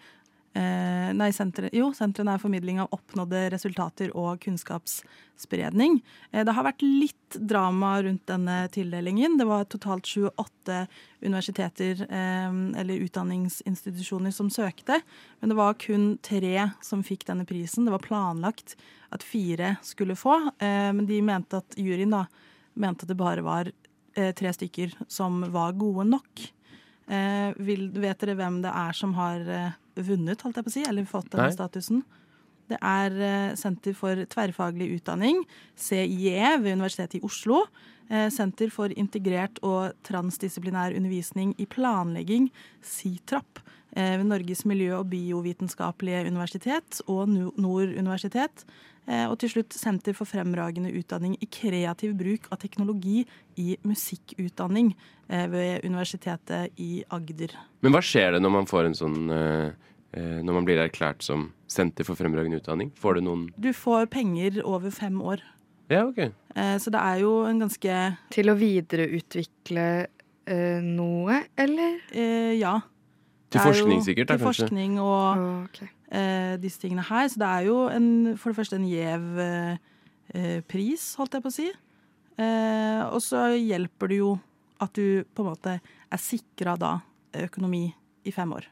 eh, 0.57 1.13
Nei, 1.17 1.29
senteret, 1.35 1.75
jo, 1.77 1.91
sentrene 1.95 2.33
er 2.35 2.41
formidling 2.41 2.81
av 2.81 2.91
oppnådde 2.95 3.45
resultater 3.53 4.11
og 4.17 4.41
kunnskapsspredning. 4.43 5.99
Eh, 6.31 6.43
Det 6.43 6.55
har 6.57 6.65
vært 6.65 6.81
litt 6.83 7.37
drama 7.37 8.01
rundt 8.03 8.25
denne 8.29 8.57
tildelingen. 8.73 9.37
Det 9.37 9.47
var 9.47 9.67
totalt 9.69 10.07
28 10.09 10.87
universiteter 11.21 12.03
eh, 12.09 12.51
eller 12.81 13.05
utdanningsinstitusjoner 13.07 14.31
som 14.35 14.49
søkte, 14.49 15.01
men 15.39 15.53
det 15.53 15.59
var 15.59 15.77
kun 15.79 16.17
tre 16.21 16.69
som 16.81 17.03
fikk 17.05 17.27
denne 17.29 17.45
prisen. 17.45 17.85
Det 17.85 17.95
var 17.95 18.05
planlagt 18.05 18.75
at 19.13 19.23
fire 19.23 19.75
skulle 19.85 20.17
få, 20.19 20.35
eh, 20.59 20.91
men 20.93 21.05
de 21.05 21.21
mente 21.21 21.61
at 21.61 21.77
juryen 21.79 22.11
da 22.15 22.25
mente 22.77 23.05
at 23.05 23.11
det 23.11 23.19
bare 23.19 23.45
var 23.45 23.71
eh, 24.15 24.33
tre 24.35 24.53
stykker 24.53 24.93
som 25.07 25.41
var 25.53 25.77
gode 25.79 26.07
nok. 26.09 26.47
Eh, 27.07 27.51
vil, 27.63 27.87
vet 27.95 28.19
dere 28.19 28.35
hvem 28.35 28.61
det 28.65 28.71
er 28.75 28.95
som 28.97 29.13
har 29.15 29.43
eh, 29.47 29.75
vunnet, 30.03 30.41
holdt 30.43 30.59
jeg 30.59 30.67
på 30.67 30.73
å 30.73 30.75
si, 30.75 30.85
eller 30.87 31.07
fått 31.07 31.29
denne 31.31 31.47
Nei. 31.47 31.55
statusen? 31.55 32.01
Det 32.67 32.79
er 32.83 33.13
eh, 33.23 33.53
Senter 33.59 33.95
for 33.95 34.23
tverrfaglig 34.27 34.89
utdanning, 34.97 35.39
CIE, 35.79 36.57
ved 36.59 36.73
Universitetet 36.75 37.21
i 37.21 37.23
Oslo. 37.27 37.63
Eh, 38.11 38.27
Senter 38.33 38.71
for 38.73 38.91
integrert 38.99 39.61
og 39.63 39.95
transdisiplinær 40.07 40.95
undervisning 40.97 41.55
i 41.63 41.67
planlegging, 41.69 42.49
SITRAP, 42.83 43.63
ved 43.95 44.25
Norges 44.27 44.65
miljø- 44.65 44.99
og 44.99 45.09
biovitenskapelige 45.09 46.25
universitet 46.27 47.01
og 47.07 47.29
Nord 47.29 47.93
universitet. 47.97 48.65
Eh, 49.07 49.25
Og 49.29 49.37
til 49.39 49.49
slutt 49.49 49.71
Senter 49.73 50.13
for 50.13 50.25
fremragende 50.27 50.91
utdanning 50.91 51.37
i 51.41 51.47
kreativ 51.47 52.13
bruk 52.19 52.47
av 52.51 52.57
teknologi 52.59 53.25
i 53.57 53.77
musikkutdanning 53.87 54.93
eh, 55.29 55.47
ved 55.47 55.85
Universitetet 55.87 56.73
i 56.77 57.03
Agder. 57.09 57.53
Men 57.81 57.93
hva 57.95 58.01
skjer 58.03 58.33
det 58.35 58.41
når 58.43 58.51
man 58.57 58.65
får 58.67 58.85
en 58.89 58.97
sånn 58.99 59.29
eh, 59.31 59.69
eh, 60.11 60.41
Når 60.43 60.53
man 60.53 60.65
blir 60.67 60.77
erklært 60.83 61.23
som 61.23 61.53
senter 61.67 62.03
for 62.03 62.15
fremragende 62.19 62.59
utdanning? 62.59 62.91
Får 62.99 63.15
du 63.15 63.21
noen 63.21 63.47
Du 63.57 63.71
får 63.73 64.07
penger 64.11 64.59
over 64.65 64.91
fem 64.91 65.21
år. 65.21 65.39
Ja, 65.89 66.03
OK. 66.09 66.17
Eh, 66.19 66.75
Så 66.77 66.91
det 66.91 66.99
er 66.99 67.21
jo 67.23 67.45
en 67.47 67.59
ganske 67.63 68.17
Til 68.35 68.49
å 68.51 68.57
videreutvikle 68.59 69.87
eh, 70.47 70.81
noe, 70.83 71.43
eller? 71.57 71.99
eh, 72.11 72.53
Ja. 72.59 72.81
Til 73.47 73.59
Det 73.61 73.63
forskning 73.63 74.01
sikkert, 74.03 74.27
da, 74.27 74.35
Til 74.35 74.45
kanskje? 74.45 74.67
forskning 74.67 74.97
og 74.99 75.39
oh, 75.39 75.63
okay. 75.63 75.87
eh, 76.11 76.55
disse 76.59 76.81
tingene 76.81 77.05
her. 77.07 77.27
Så 77.31 77.39
det 77.39 77.47
er 77.47 77.67
jo 77.69 77.77
en, 77.87 78.07
for 78.37 78.51
det 78.51 78.59
første 78.59 78.75
en 78.75 78.87
gjev 78.89 79.27
eh, 79.39 79.77
eh, 80.35 80.57
pris, 80.67 81.13
holdt 81.19 81.37
jeg 81.37 81.45
på 81.45 81.51
å 81.53 81.55
si. 81.55 81.67
Eh, 82.37 83.03
og 83.07 83.21
så 83.23 83.47
hjelper 83.55 84.11
det 84.11 84.19
jo 84.19 84.33
at 84.83 84.93
du 84.93 85.23
på 85.33 85.45
en 85.45 85.51
måte 85.53 85.77
er 85.79 86.19
sikra 86.21 86.75
da 86.77 86.97
økonomi 87.47 87.87
i 88.27 88.33
fem 88.35 88.51
år. 88.53 88.67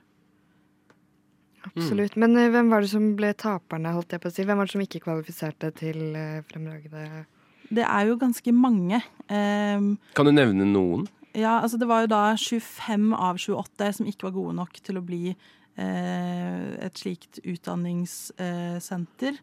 Absolutt. 1.66 2.16
Men 2.20 2.36
eh, 2.38 2.50
hvem 2.54 2.70
var 2.70 2.84
det 2.86 2.92
som 2.92 3.08
ble 3.18 3.32
taperne, 3.40 3.94
holdt 3.96 4.14
jeg 4.14 4.22
på 4.22 4.30
å 4.30 4.36
si? 4.36 4.46
Hvem 4.46 4.60
var 4.60 4.68
det 4.68 4.76
som 4.76 4.84
ikke 4.84 5.02
kvalifiserte 5.08 5.72
til 5.80 6.04
eh, 6.20 6.44
fremragende 6.52 7.26
Det 7.74 7.86
er 7.88 8.12
jo 8.12 8.20
ganske 8.22 8.54
mange. 8.54 9.00
Eh, 9.26 9.88
Kan 10.18 10.30
du 10.30 10.34
nevne 10.36 10.68
noen? 10.70 11.08
Ja, 11.36 11.58
altså 11.62 11.78
det 11.82 11.88
var 11.90 12.06
jo 12.06 12.12
da 12.14 12.24
25 12.40 13.12
av 13.18 13.38
28 13.42 13.92
som 14.00 14.08
ikke 14.10 14.30
var 14.30 14.36
gode 14.38 14.56
nok 14.62 14.80
til 14.86 15.00
å 15.00 15.04
bli 15.06 15.24
eh, 15.32 16.68
et 16.88 17.02
slikt 17.02 17.42
utdanningssenter. 17.44 19.38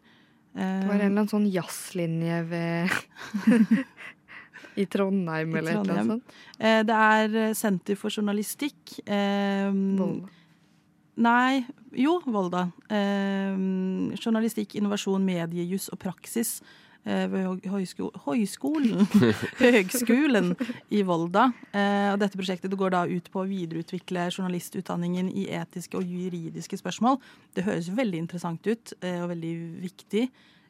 Eh, 0.55 0.79
Det 0.81 0.87
var 0.87 0.95
en 0.95 0.99
eller 0.99 1.09
annen 1.11 1.31
sånn 1.31 1.47
jazzlinje 1.53 2.39
ved 2.49 2.93
I 4.81 4.85
Trondheim 4.89 5.53
eller 5.59 5.81
annet 5.83 6.07
sånt. 6.09 6.37
Eh, 6.57 6.81
det 6.87 6.97
er 6.97 7.35
eh, 7.47 7.53
Senter 7.57 7.97
for 7.99 8.09
journalistikk. 8.13 8.95
Eh, 9.05 9.69
Volda. 9.99 10.31
Nei, 11.23 11.59
jo, 11.93 12.15
Volda. 12.25 12.63
Eh, 12.89 13.53
journalistikk, 14.17 14.73
innovasjon, 14.79 15.21
mediejuss 15.27 15.91
og 15.93 15.99
praksis 16.01 16.55
ved 17.03 17.65
høysko 17.67 18.09
Høyskolen 18.23 19.03
Høgskolen 19.59 20.53
i 20.93 21.01
Volda. 21.03 21.49
Eh, 21.75 22.09
og 22.13 22.19
dette 22.21 22.39
prosjektet 22.39 22.75
går 22.79 22.93
da 22.95 23.03
ut 23.09 23.27
på 23.31 23.41
å 23.41 23.49
videreutvikle 23.49 24.29
journalistutdanningen 24.29 25.31
i 25.31 25.49
etiske 25.51 25.99
og 25.99 26.07
juridiske 26.07 26.79
spørsmål. 26.79 27.19
Det 27.55 27.65
høres 27.67 27.91
veldig 27.91 28.23
interessant 28.23 28.63
ut 28.69 28.95
eh, 29.01 29.19
og 29.19 29.33
veldig 29.33 29.53
viktig, 29.83 30.29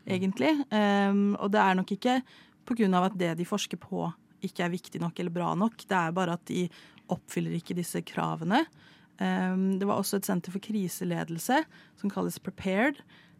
egentlig. 0.10 0.56
Eh, 0.74 1.14
og 1.38 1.54
det 1.54 1.62
er 1.62 1.78
nok 1.80 1.94
ikke 1.98 2.20
pga. 2.66 2.90
at 3.04 3.20
det 3.20 3.36
de 3.38 3.46
forsker 3.46 3.78
på 3.78 4.10
ikke 4.44 4.66
er 4.66 4.74
viktig 4.74 5.00
nok 5.04 5.20
eller 5.20 5.32
bra 5.32 5.54
nok. 5.56 5.86
Det 5.86 6.00
er 6.00 6.16
bare 6.16 6.34
at 6.34 6.46
de 6.50 6.66
oppfyller 7.14 7.54
ikke 7.60 7.78
disse 7.78 8.02
kravene. 8.02 8.66
Det 9.14 9.86
var 9.86 10.00
også 10.02 10.18
et 10.18 10.26
senter 10.26 10.52
for 10.52 10.60
kriseledelse 10.60 11.60
som 12.02 12.12
kalles 12.12 12.40
Prepared. 12.42 12.98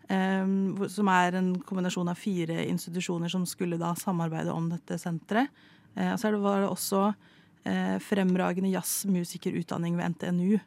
Hvor- 0.10 0.90
som 0.92 1.08
er 1.08 1.36
en 1.40 1.54
kombinasjon 1.62 2.10
av 2.10 2.16
fire 2.20 2.66
institusjoner 2.68 3.30
som 3.32 3.46
skulle 3.46 3.78
da 3.80 3.94
samarbeide 3.96 4.52
om 4.52 4.70
dette 4.70 4.98
senteret. 5.00 5.48
Eh, 5.96 6.12
og 6.14 6.20
så 6.20 6.32
var 6.42 6.62
det 6.62 6.70
også 6.70 7.02
eh, 7.66 7.98
fremragende 8.00 8.72
jazzmusikerutdanning 8.74 9.98
ved 9.98 10.16
NTNU 10.16 10.60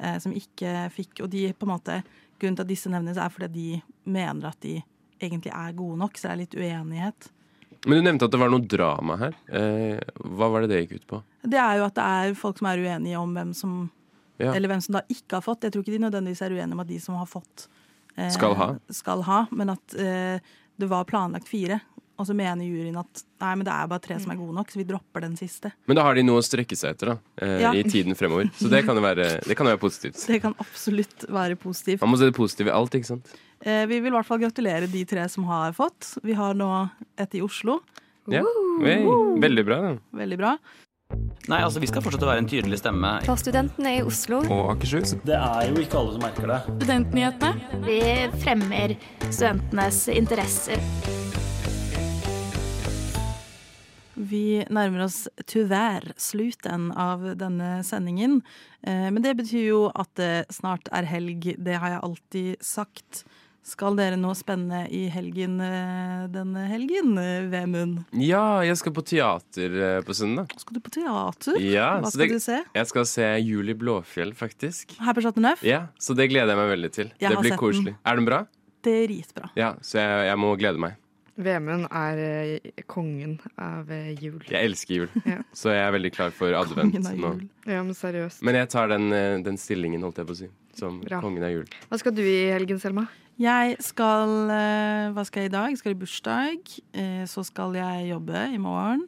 eh, 0.00 0.18
som 0.18 0.32
ikke 0.32 0.90
fikk 0.94 1.24
Og 1.24 1.30
de 1.30 1.52
på 1.52 1.66
en 1.66 1.72
måte 1.72 2.02
grunnen 2.38 2.56
til 2.58 2.62
at 2.66 2.68
disse 2.70 2.90
nevnes, 2.92 3.16
er 3.18 3.32
fordi 3.32 3.48
de 3.54 3.82
mener 4.10 4.50
at 4.50 4.60
de 4.60 4.82
egentlig 5.20 5.52
er 5.54 5.72
gode 5.72 5.98
nok, 5.98 6.18
så 6.18 6.28
det 6.28 6.32
er 6.32 6.42
litt 6.42 6.54
uenighet. 6.58 7.28
Men 7.86 7.98
du 7.98 8.02
nevnte 8.06 8.26
at 8.26 8.32
det 8.32 8.40
var 8.40 8.50
noe 8.50 8.64
drama 8.66 9.16
her. 9.20 9.34
Hva 10.18 10.48
var 10.50 10.64
det 10.64 10.70
det 10.72 10.80
gikk 10.82 10.94
ut 10.98 11.06
på? 11.06 11.20
Det 11.44 11.58
er 11.60 11.78
jo 11.78 11.84
at 11.86 11.94
det 11.94 12.04
er 12.04 12.34
folk 12.38 12.58
som 12.58 12.68
er 12.70 12.80
uenige 12.80 13.20
om 13.20 13.34
hvem 13.36 13.52
som 13.56 13.90
Ja. 14.36 14.50
Eller 14.52 14.66
hvem 14.66 14.80
som 14.82 14.96
da 14.96 15.02
ikke 15.08 15.36
har 15.38 15.44
fått. 15.46 15.62
Jeg 15.62 15.72
tror 15.72 15.84
ikke 15.84 15.94
de 15.94 16.02
nødvendigvis 16.02 16.40
er 16.42 16.50
uenige 16.50 16.74
om 16.74 16.80
at 16.82 16.88
de 16.88 16.98
som 16.98 17.14
har 17.14 17.28
fått, 17.30 17.68
Skal 18.30 18.54
ha. 18.54 18.68
skal 18.94 19.22
ha, 19.26 19.46
men 19.50 19.70
at 19.74 19.94
eh, 19.98 20.38
det 20.78 20.88
var 20.90 21.04
planlagt 21.04 21.48
fire. 21.50 21.80
og 22.16 22.26
så 22.28 22.34
mener 22.38 22.62
juryen 22.62 22.94
at 23.00 23.24
nei, 23.42 23.54
men 23.58 23.64
det 23.66 23.72
er 23.74 23.88
bare 23.90 23.98
tre 24.04 24.14
som 24.22 24.30
er 24.30 24.36
gode 24.38 24.54
nok, 24.54 24.68
så 24.70 24.78
vi 24.78 24.84
dropper 24.86 25.24
den 25.24 25.32
siste. 25.34 25.72
Men 25.90 25.96
da 25.98 26.04
har 26.06 26.14
de 26.14 26.22
noe 26.22 26.38
å 26.38 26.44
strekke 26.46 26.76
seg 26.78 26.94
etter 26.94 27.10
da, 27.10 27.16
eh, 27.42 27.56
Ja. 27.64 27.72
i 27.74 27.82
tiden 27.82 28.14
fremover. 28.14 28.52
Så 28.54 28.70
det 28.70 28.84
kan 28.86 28.94
jo 28.94 29.02
være, 29.02 29.40
det 29.42 29.56
kan 29.58 29.66
være 29.66 29.80
positivt. 29.82 30.14
Det 30.30 30.38
kan 30.44 30.54
absolutt 30.62 31.26
være 31.28 31.56
positivt. 31.58 32.00
Man 32.06 32.10
må 32.14 32.18
se 32.18 32.30
det 32.30 32.36
positive 32.36 32.70
i 32.70 32.76
alt, 32.76 32.94
ikke 32.94 33.10
sant? 33.10 33.34
Eh, 33.66 33.82
vi 33.90 33.98
vil 33.98 34.12
i 34.12 34.14
hvert 34.14 34.26
fall 34.30 34.38
gratulere 34.38 34.86
de 34.86 35.02
tre 35.04 35.26
som 35.28 35.42
har 35.50 35.72
fått. 35.74 36.14
Vi 36.22 36.34
har 36.38 36.54
nå 36.54 36.70
et 37.18 37.34
i 37.34 37.42
Oslo. 37.42 37.80
Ja. 38.30 38.44
Veldig 38.80 39.64
bra. 39.66 39.80
da. 39.82 39.96
Veldig 40.16 40.38
bra. 40.38 40.54
Nei, 41.44 41.60
altså 41.60 41.80
Vi 41.82 41.88
skal 41.90 42.00
fortsette 42.04 42.24
å 42.24 42.30
være 42.30 42.40
en 42.44 42.48
tydelig 42.48 42.78
stemme. 42.80 43.10
For 43.26 43.40
studentene 43.40 43.98
i 43.98 44.04
Oslo. 44.06 44.40
Og 44.48 44.70
Akershus. 44.74 45.12
Det 45.26 45.36
er 45.36 45.68
jo 45.68 45.82
ikke 45.82 46.00
alle 46.00 46.14
som 46.16 46.24
merker 46.24 46.48
det. 46.50 46.60
Studentnyhetene. 46.78 47.82
Vi 47.84 48.00
fremmer 48.44 48.96
studentenes 49.28 50.06
interesser. 50.14 50.80
Vi 54.14 54.62
nærmer 54.72 55.04
oss 55.04 55.24
tyvær 55.50 56.06
slutten 56.20 56.90
av 56.96 57.24
denne 57.36 57.80
sendingen. 57.84 58.40
Eh, 58.86 59.10
Men 59.10 59.22
det 59.22 59.36
betyr 59.36 59.66
jo 59.68 59.80
at 59.90 60.08
det 60.16 60.46
snart 60.54 60.88
er 60.92 61.04
helg. 61.10 61.50
Det 61.58 61.76
har 61.76 61.96
jeg 61.96 62.04
alltid 62.08 62.62
sagt. 62.64 63.24
Skal 63.64 63.96
dere 63.96 64.18
noe 64.20 64.34
spennende 64.36 64.82
i 64.92 65.06
helgen 65.08 65.54
eh, 65.64 66.26
denne 66.28 66.66
helgen, 66.68 67.14
eh, 67.16 67.46
Vemund? 67.48 68.02
Ja, 68.20 68.60
jeg 68.60 68.76
skal 68.76 68.92
på 68.92 69.00
teater 69.08 69.76
eh, 69.86 70.00
på 70.04 70.12
søndag. 70.16 70.52
Skal 70.60 70.76
du 70.76 70.82
på 70.84 70.92
teater? 70.92 71.56
Ja, 71.64 71.94
Hva 72.04 72.10
skal 72.12 72.26
det- 72.26 72.34
du 72.36 72.44
se? 72.44 72.58
Jeg 72.76 72.90
skal 72.90 73.06
se 73.08 73.28
Julie 73.40 73.74
Blåfjell, 73.74 74.34
faktisk. 74.36 74.92
Her 75.00 75.14
på 75.16 75.22
Chateau 75.24 75.40
Neuf? 75.40 75.62
Ja, 75.64 75.86
Så 75.98 76.14
det 76.14 76.28
gleder 76.28 76.52
jeg 76.52 76.60
meg 76.60 76.68
veldig 76.76 76.92
til. 76.92 77.10
Jeg 77.18 77.30
det 77.32 77.40
blir 77.40 77.56
koselig. 77.56 77.94
den. 77.94 77.96
Er 78.04 78.16
den 78.20 78.24
bra? 78.28 78.42
Dritbra. 78.84 79.48
Ja, 79.56 79.72
så 79.80 79.96
jeg, 79.96 80.28
jeg 80.28 80.36
må 80.44 80.52
glede 80.60 80.78
meg. 80.84 80.96
Vemund 81.40 81.88
er 81.90 82.60
kongen 82.86 83.40
av 83.58 83.88
jul. 84.20 84.42
Jeg 84.46 84.60
elsker 84.68 84.94
jul, 84.94 85.08
Ja. 85.24 85.40
så 85.56 85.72
jeg 85.72 85.88
er 85.88 85.90
veldig 85.96 86.12
klar 86.14 86.30
for 86.36 86.52
advent 86.52 87.00
nå. 87.16 87.32
Ja, 87.66 87.80
men 87.82 87.94
seriøst. 87.96 88.42
Men 88.44 88.54
jeg 88.60 88.68
tar 88.68 88.92
den, 88.92 89.08
den 89.42 89.56
stillingen, 89.56 90.04
holdt 90.04 90.20
jeg 90.20 90.26
på 90.28 90.36
å 90.36 90.42
si, 90.44 90.48
som 90.76 91.00
Bra. 91.00 91.18
kongen 91.24 91.42
av 91.42 91.50
jul. 91.50 91.64
Hva 91.90 91.98
skal 91.98 92.12
du 92.14 92.22
i 92.22 92.52
helgen, 92.52 92.78
Selma? 92.78 93.08
Jeg 93.40 93.76
skal 93.82 94.30
eh, 94.54 95.10
Hva 95.14 95.24
skal 95.26 95.44
jeg 95.44 95.50
i 95.50 95.54
dag? 95.54 95.72
Jeg 95.72 95.80
skal 95.80 95.94
i 95.94 95.98
bursdag. 95.98 96.74
Eh, 96.94 97.24
Så 97.26 97.42
skal 97.46 97.74
jeg 97.74 98.10
jobbe 98.12 98.46
i 98.54 98.60
morgen. 98.62 99.06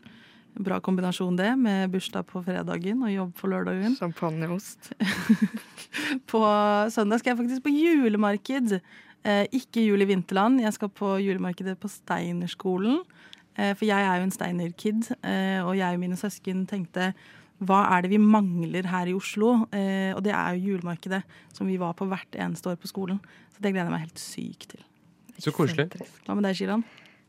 Bra 0.57 0.81
kombinasjon, 0.81 1.37
det, 1.37 1.51
med 1.61 1.93
bursdag 1.93 2.25
på 2.27 2.41
fredagen 2.43 3.03
og 3.05 3.13
jobb 3.13 3.35
på 3.37 3.51
lørdagen. 3.53 3.95
Champagneost. 3.99 4.91
på 6.33 6.41
søndag 6.91 7.21
skal 7.21 7.35
jeg 7.35 7.41
faktisk 7.43 7.67
på 7.67 7.75
julemarked. 7.75 8.79
Eh, 9.23 9.45
ikke 9.53 9.85
jul 9.85 10.03
i 10.03 10.09
vinterland. 10.11 10.63
Jeg 10.65 10.75
skal 10.75 10.91
på 10.91 11.19
julemarkedet 11.23 11.77
på 11.79 11.93
Steinerskolen. 11.93 13.05
For 13.57 13.87
jeg 13.89 14.05
er 14.05 14.19
jo 14.21 14.25
en 14.27 14.33
Steiner-kid, 14.35 15.07
og 15.65 15.71
jeg 15.79 15.97
og 15.97 16.01
mine 16.03 16.17
søsken 16.21 16.67
tenkte 16.69 17.07
hva 17.65 17.79
er 17.97 18.03
det 18.05 18.11
vi 18.13 18.19
mangler 18.21 18.85
her 18.91 19.09
i 19.09 19.15
Oslo? 19.17 19.67
Eh, 19.73 20.13
og 20.17 20.23
det 20.27 20.33
er 20.37 20.57
jo 20.59 20.75
julemarkedet, 20.75 21.23
som 21.57 21.67
vi 21.71 21.79
var 21.81 21.95
på 21.97 22.05
hvert 22.11 22.37
eneste 22.37 22.69
år 22.69 22.77
på 22.77 22.91
skolen. 22.91 23.21
Så 23.55 23.63
det 23.65 23.73
gleder 23.73 23.89
jeg 23.89 23.95
meg 23.95 24.05
helt 24.05 24.21
sykt 24.21 24.69
til. 24.75 24.83
Så 25.41 25.53
koselig. 25.57 25.89
Hva 26.27 26.37
med 26.37 26.45
deg, 26.45 26.57
Shilan? 26.57 26.85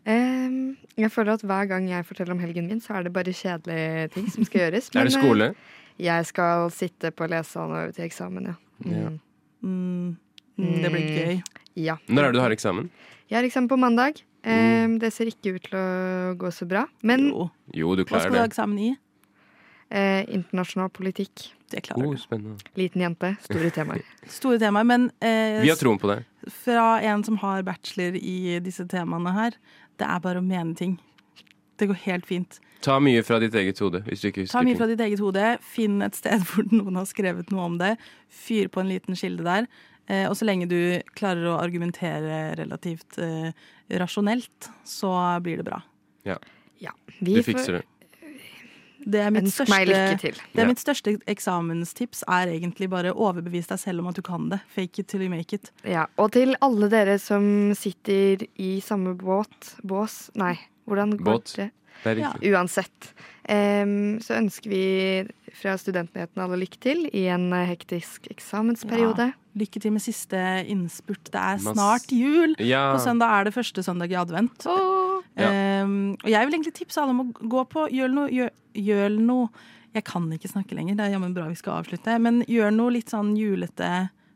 Um, 0.08 0.78
jeg 0.96 1.12
føler 1.12 1.34
at 1.36 1.42
hver 1.44 1.66
gang 1.68 1.90
jeg 1.90 2.06
forteller 2.08 2.32
om 2.36 2.40
helgen 2.40 2.68
min, 2.70 2.80
så 2.84 2.96
er 2.96 3.04
det 3.08 3.12
bare 3.16 3.34
kjedelige 3.36 4.06
ting 4.14 4.30
som 4.32 4.46
skal 4.48 4.62
gjøres. 4.66 4.88
Er 4.96 5.10
det 5.10 5.16
skole? 5.16 5.50
eh, 5.52 5.74
Jeg 6.06 6.26
skal 6.30 6.70
sitte 6.72 7.12
på 7.12 7.28
lesesalen 7.28 7.74
og 7.76 7.82
øve 7.88 7.96
til 7.98 8.06
eksamen, 8.06 8.48
ja. 8.52 8.56
Ja. 8.86 9.10
Mm, 9.66 10.16
mm, 10.60 10.76
det 10.84 10.92
blir 10.94 11.08
gøy. 11.12 11.42
Ja. 11.76 11.98
Når 12.08 12.24
er 12.24 12.32
det 12.32 12.38
du 12.38 12.44
har 12.44 12.54
eksamen? 12.56 12.88
Jeg 13.28 13.40
har 13.40 13.48
eksamen 13.48 13.68
på 13.72 13.80
mandag. 13.82 14.22
Ehm, 14.48 14.96
det 15.02 15.10
ser 15.12 15.28
ikke 15.28 15.56
ut 15.58 15.66
til 15.68 15.76
å 15.76 15.88
gå 16.40 16.52
så 16.56 16.68
bra. 16.70 16.86
Men 17.04 17.28
Jo, 17.34 17.50
Jo, 17.76 17.96
du 17.98 18.06
Hva 18.06 18.22
skal 18.22 18.32
du 18.32 18.40
ha 18.40 18.46
eksamen 18.48 18.80
i? 18.80 18.92
Eh, 19.90 20.24
internasjonal 20.34 20.90
politikk. 20.94 21.48
Det 21.72 21.82
klarer 21.84 22.06
Oh, 22.08 22.14
du. 22.16 22.18
spennende. 22.22 22.58
Liten 22.80 23.02
jente, 23.04 23.34
store 23.44 23.70
temaer. 23.76 24.04
Store 24.40 24.60
temaer, 24.62 24.86
men 24.88 25.10
eh, 25.20 25.62
Vi 25.64 25.70
har 25.70 25.76
troen 25.80 26.00
på 26.00 26.08
det. 26.14 26.22
fra 26.64 27.00
en 27.04 27.24
som 27.28 27.38
har 27.44 27.64
bachelor 27.68 28.16
i 28.16 28.60
disse 28.64 28.86
temaene 28.88 29.34
her, 29.36 29.58
det 30.00 30.08
er 30.08 30.20
bare 30.24 30.40
å 30.40 30.46
mene 30.46 30.76
ting. 30.80 30.98
Det 31.78 31.88
går 31.92 32.00
helt 32.08 32.26
fint. 32.26 32.60
Ta 32.82 33.00
mye 33.04 33.22
fra 33.26 33.40
ditt 33.42 33.54
eget 33.58 33.78
hode, 33.84 34.00
hvis 34.08 34.22
du 34.24 34.28
ikke 34.30 34.42
husker 34.46 34.54
Ta 34.58 34.64
mye 34.64 34.74
ting. 34.74 34.80
fra 34.80 34.88
ditt 34.88 35.00
eget 35.04 35.20
hode, 35.22 35.44
finn 35.62 36.02
et 36.06 36.16
sted 36.16 36.42
hvor 36.50 36.66
noen 36.72 36.96
har 36.96 37.06
skrevet 37.10 37.52
noe 37.52 37.66
om 37.68 37.78
det, 37.82 37.96
fyr 38.30 38.70
på 38.72 38.80
en 38.82 38.90
liten 38.90 39.16
kilde 39.20 39.44
der. 39.46 39.68
Eh, 40.08 40.24
og 40.30 40.38
så 40.40 40.46
lenge 40.48 40.70
du 40.72 40.78
klarer 41.20 41.50
å 41.52 41.58
argumentere 41.60 42.56
relativt 42.56 43.18
eh, 43.20 43.52
rasjonelt, 44.00 44.70
så 44.88 45.12
blir 45.44 45.58
det 45.60 45.68
bra. 45.68 45.82
Ja. 46.24 46.38
Ja, 46.80 46.92
Du 47.20 47.34
fikser 47.44 47.80
det. 47.80 47.84
Det 49.08 49.22
er 49.24 49.32
mitt 49.32 49.46
Ønsk 49.46 49.62
største, 49.62 49.72
meg 49.72 49.88
lykke 49.88 50.20
til. 50.20 50.34
det 50.54 50.60
er 50.60 50.66
Ja. 50.66 50.68
mitt 50.68 50.82
største 50.84 51.14
eksamenstips 51.32 52.24
er 52.28 52.48
egentlig 52.52 52.90
bare 52.92 53.14
overbevis 53.16 53.68
deg 53.72 53.80
selv 53.80 54.00
om 54.04 54.08
at 54.12 54.16
du 54.16 54.22
kan 54.22 54.50
det. 54.50 54.60
Fake 54.76 55.00
it 55.00 55.08
till 55.08 55.22
you 55.22 55.30
make 55.30 55.54
it. 55.54 55.72
Ja, 55.86 56.08
og 56.18 56.32
til 56.34 56.56
alle 56.62 56.90
dere 56.90 57.18
som 57.20 57.74
sitter 57.74 58.44
i 58.60 58.82
samme 58.84 59.16
båt 59.18 59.76
Bås? 59.84 60.30
Nei, 60.36 60.58
hvordan 60.88 61.16
går 61.18 61.24
Båt. 61.24 61.54
det? 61.56 61.72
Det 62.04 62.18
er 62.18 62.20
Ja. 62.22 62.32
riktig. 62.34 62.52
Uansett. 62.54 63.14
Um, 63.50 64.20
så 64.20 64.36
ønsker 64.38 64.70
vi 64.70 65.28
fra 65.54 65.78
Studentnyhetene 65.78 66.44
alle 66.44 66.58
lykke 66.60 66.78
til 66.80 67.06
i 67.14 67.28
en 67.28 67.52
eh, 67.54 67.66
hektisk 67.66 68.28
eksamensperiode. 68.30 69.34
Lykke 69.58 69.82
til 69.82 69.94
med 69.96 70.04
siste 70.04 70.42
innspurt. 70.70 71.32
Det 71.34 71.42
er 71.42 71.62
snart 71.64 72.12
jul. 72.14 72.54
Ja. 72.62 72.92
På 72.94 73.02
søndag 73.04 73.34
er 73.34 73.48
det 73.48 73.56
første 73.56 73.84
søndag 73.86 74.14
i 74.14 74.20
advent. 74.20 74.68
Ja. 75.38 75.50
Um, 75.84 76.16
og 76.24 76.30
jeg 76.32 76.48
vil 76.48 76.58
egentlig 76.58 76.76
tipse 76.78 77.02
alle 77.02 77.14
om 77.14 77.28
å 77.28 77.48
gå 77.50 77.64
på 77.70 77.84
Gjør 77.94 78.10
noe, 78.10 78.30
gjør, 78.34 78.48
gjør 78.74 79.18
noe 79.22 79.50
Jeg 79.94 80.06
kan 80.08 80.26
ikke 80.34 80.50
snakke 80.50 80.74
lenger, 80.74 80.96
det 80.98 81.06
er 81.06 81.14
jammen 81.14 81.36
bra 81.36 81.46
vi 81.50 81.58
skal 81.60 81.82
avslutte. 81.82 82.18
Men 82.22 82.44
gjør 82.50 82.74
noe 82.74 82.96
litt 82.98 83.14
sånn 83.14 83.36
julete. 83.38 83.92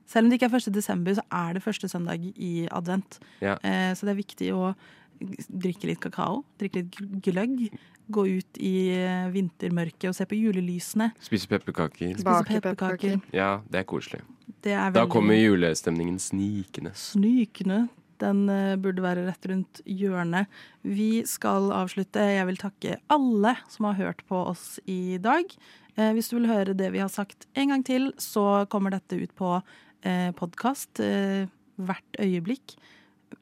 Selv 0.10 0.26
om 0.26 0.32
det 0.32 0.40
ikke 0.40 0.50
er 0.52 0.58
1. 0.62 0.74
desember, 0.76 1.16
så 1.18 1.26
er 1.42 1.56
det 1.56 1.64
første 1.66 1.90
søndag 1.92 2.26
i 2.34 2.68
advent. 2.72 3.22
Ja. 3.44 3.58
Uh, 3.62 3.92
så 3.98 4.08
det 4.08 4.16
er 4.16 4.22
viktig 4.24 4.52
å 4.58 4.74
drikke 5.22 5.90
litt 5.90 6.02
kakao, 6.02 6.42
drikke 6.62 6.82
litt 6.82 7.00
gløgg. 7.26 7.68
Gå 8.12 8.26
ut 8.28 8.60
i 8.60 8.76
eh, 8.98 9.30
vintermørket 9.34 10.10
og 10.12 10.18
se 10.18 10.28
på 10.30 10.38
julelysene. 10.40 11.12
Spise 11.24 11.50
pepperkaker. 11.52 12.14
Spise 12.14 12.28
Bake 12.28 12.60
pepperkaker. 12.60 13.18
Ja, 13.36 13.58
det 13.72 13.84
er 13.84 13.88
koselig. 13.90 14.22
Det 14.62 14.76
er 14.78 14.94
Da 14.94 15.08
kommer 15.10 15.40
julestemningen 15.40 16.20
snikende. 16.22 16.94
Snikende. 16.98 17.86
Den 18.22 18.46
eh, 18.52 18.78
burde 18.78 19.04
være 19.04 19.26
rett 19.30 19.48
rundt 19.50 19.82
hjørnet. 19.90 20.52
Vi 20.86 21.24
skal 21.30 21.72
avslutte. 21.74 22.22
Jeg 22.36 22.48
vil 22.52 22.60
takke 22.62 22.98
alle 23.12 23.56
som 23.72 23.90
har 23.90 23.98
hørt 24.02 24.26
på 24.30 24.44
oss 24.52 24.76
i 24.86 25.18
dag. 25.22 25.56
Eh, 25.98 26.12
hvis 26.16 26.32
du 26.32 26.38
vil 26.38 26.52
høre 26.52 26.78
det 26.78 26.92
vi 26.94 27.02
har 27.04 27.12
sagt 27.12 27.48
en 27.58 27.74
gang 27.74 27.86
til, 27.88 28.12
så 28.22 28.66
kommer 28.72 28.94
dette 28.94 29.18
ut 29.20 29.34
på 29.38 29.58
eh, 30.06 30.30
podkast 30.38 31.02
eh, 31.04 31.50
hvert 31.82 32.22
øyeblikk. 32.22 32.78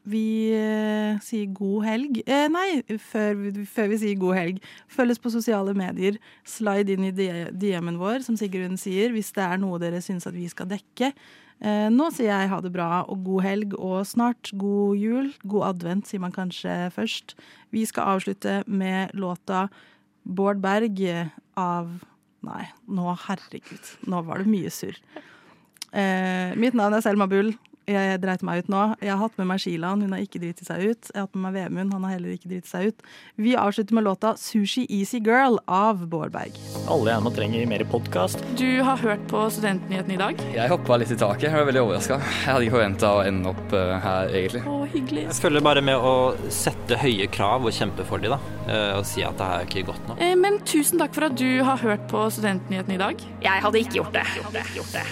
Vi 0.10 0.52
eh, 0.56 1.20
sier 1.24 1.50
god 1.56 1.86
helg. 1.86 2.22
Eh, 2.26 2.48
nei, 2.52 2.82
før, 3.12 3.44
før 3.70 3.92
vi 3.92 4.00
sier 4.02 4.22
god 4.22 4.38
helg. 4.38 4.64
Følg 4.92 5.16
oss 5.16 5.22
på 5.22 5.34
sosiale 5.34 5.76
medier. 5.78 6.18
Slide 6.48 6.96
inn 6.96 7.10
i 7.10 7.14
DM-en 7.14 8.00
vår, 8.02 8.24
som 8.26 8.38
Sigrun 8.40 8.80
sier, 8.80 9.14
hvis 9.16 9.32
det 9.36 9.46
er 9.46 9.62
noe 9.62 9.80
dere 9.82 10.02
syns 10.06 10.30
at 10.30 10.38
vi 10.38 10.48
skal 10.52 10.70
dekke. 10.72 11.14
Eh, 11.60 11.88
nå 11.92 12.10
sier 12.16 12.32
jeg 12.32 12.52
ha 12.54 12.60
det 12.64 12.72
bra 12.76 13.04
og 13.04 13.26
god 13.28 13.46
helg, 13.46 13.76
og 13.78 14.08
snart 14.08 14.54
god 14.60 15.00
jul. 15.00 15.34
God 15.44 15.70
advent, 15.74 16.10
sier 16.10 16.24
man 16.24 16.36
kanskje 16.36 16.76
først. 16.96 17.36
Vi 17.76 17.86
skal 17.90 18.16
avslutte 18.16 18.62
med 18.68 19.16
låta 19.18 19.68
Bård 20.24 20.62
Berg 20.64 21.04
av 21.60 22.00
Nei, 22.46 22.64
nå 22.88 23.12
herregud. 23.26 23.88
Nå 24.08 24.22
var 24.24 24.40
det 24.40 24.48
mye 24.48 24.70
surr. 24.72 24.96
Eh, 25.92 26.56
mitt 26.56 26.78
navn 26.78 26.96
er 26.96 27.04
Selma 27.04 27.28
Bull. 27.28 27.52
Jeg 27.90 28.20
dreit 28.22 28.44
meg 28.46 28.64
ut 28.64 28.68
nå. 28.70 28.82
Jeg 29.02 29.10
har 29.16 29.22
hatt 29.24 29.38
med 29.40 29.48
meg 29.50 29.62
Shilan, 29.64 30.04
hun 30.06 30.12
har 30.14 30.22
ikke 30.22 30.40
driti 30.44 30.66
seg 30.68 30.84
ut. 30.92 31.10
Jeg 31.10 31.18
har 31.18 31.26
hatt 31.28 31.36
med 31.36 31.46
meg 31.48 31.56
Vemund, 31.58 31.94
han 31.96 32.04
har 32.06 32.12
heller 32.18 32.36
ikke 32.36 32.52
driti 32.52 32.70
seg 32.70 32.92
ut. 32.92 33.02
Vi 33.42 33.56
avslutter 33.58 33.98
med 33.98 34.06
låta 34.06 34.36
Sushi 34.38 34.84
Easy 34.94 35.18
Girl 35.26 35.58
av 35.66 36.04
Bård 36.12 36.32
Berg. 36.36 36.54
Alle 36.88 37.16
gjerne 37.16 37.32
trenger 37.36 37.66
mer 37.72 37.84
podkast. 37.90 38.44
Du 38.60 38.68
har 38.86 39.02
hørt 39.02 39.26
på 39.32 39.42
Studentnyhetene 39.56 40.14
i 40.14 40.20
dag? 40.22 40.44
Jeg 40.54 40.70
hoppa 40.74 41.00
litt 41.02 41.14
i 41.16 41.18
taket. 41.20 41.48
Jeg 41.50 41.58
var 41.58 41.66
veldig 41.72 41.84
overraska. 41.88 42.20
Jeg 42.22 42.52
hadde 42.54 42.68
ikke 42.68 42.76
forventa 42.78 43.14
å 43.18 43.24
ende 43.26 43.54
opp 43.56 43.74
eh, 43.80 43.96
her, 44.06 44.34
egentlig. 44.42 44.64
Å, 44.70 44.78
hyggelig. 44.94 45.26
Jeg 45.32 45.40
følger 45.48 45.66
bare 45.70 45.84
med 45.90 45.98
å 46.12 46.14
sette 46.54 47.00
høye 47.02 47.30
krav 47.34 47.66
og 47.66 47.74
kjempe 47.76 48.06
for 48.10 48.22
dem, 48.22 48.36
da. 48.38 48.40
Eh, 48.70 48.98
Og 49.00 49.06
si 49.10 49.24
at 49.26 49.38
det 49.40 49.48
her 49.50 49.64
er 49.64 49.70
ikke 49.72 49.88
godt 49.90 50.08
nok. 50.12 50.22
Eh, 50.22 50.36
Men 50.38 50.60
tusen 50.68 51.02
takk 51.02 51.16
for 51.18 51.30
at 51.32 51.40
du 51.40 51.48
har 51.66 51.82
hørt 51.82 52.06
på 52.12 52.28
Studentnyhetene 52.38 53.00
i 53.00 53.02
dag. 53.02 53.26
Jeg 53.42 53.66
hadde 53.66 53.82
ikke 53.82 54.00
gjort 54.04 54.14
det. 54.20 54.28
Gjort 54.38 54.54
det. 54.60 54.68
Gjort 54.78 54.94
det. 55.00 55.08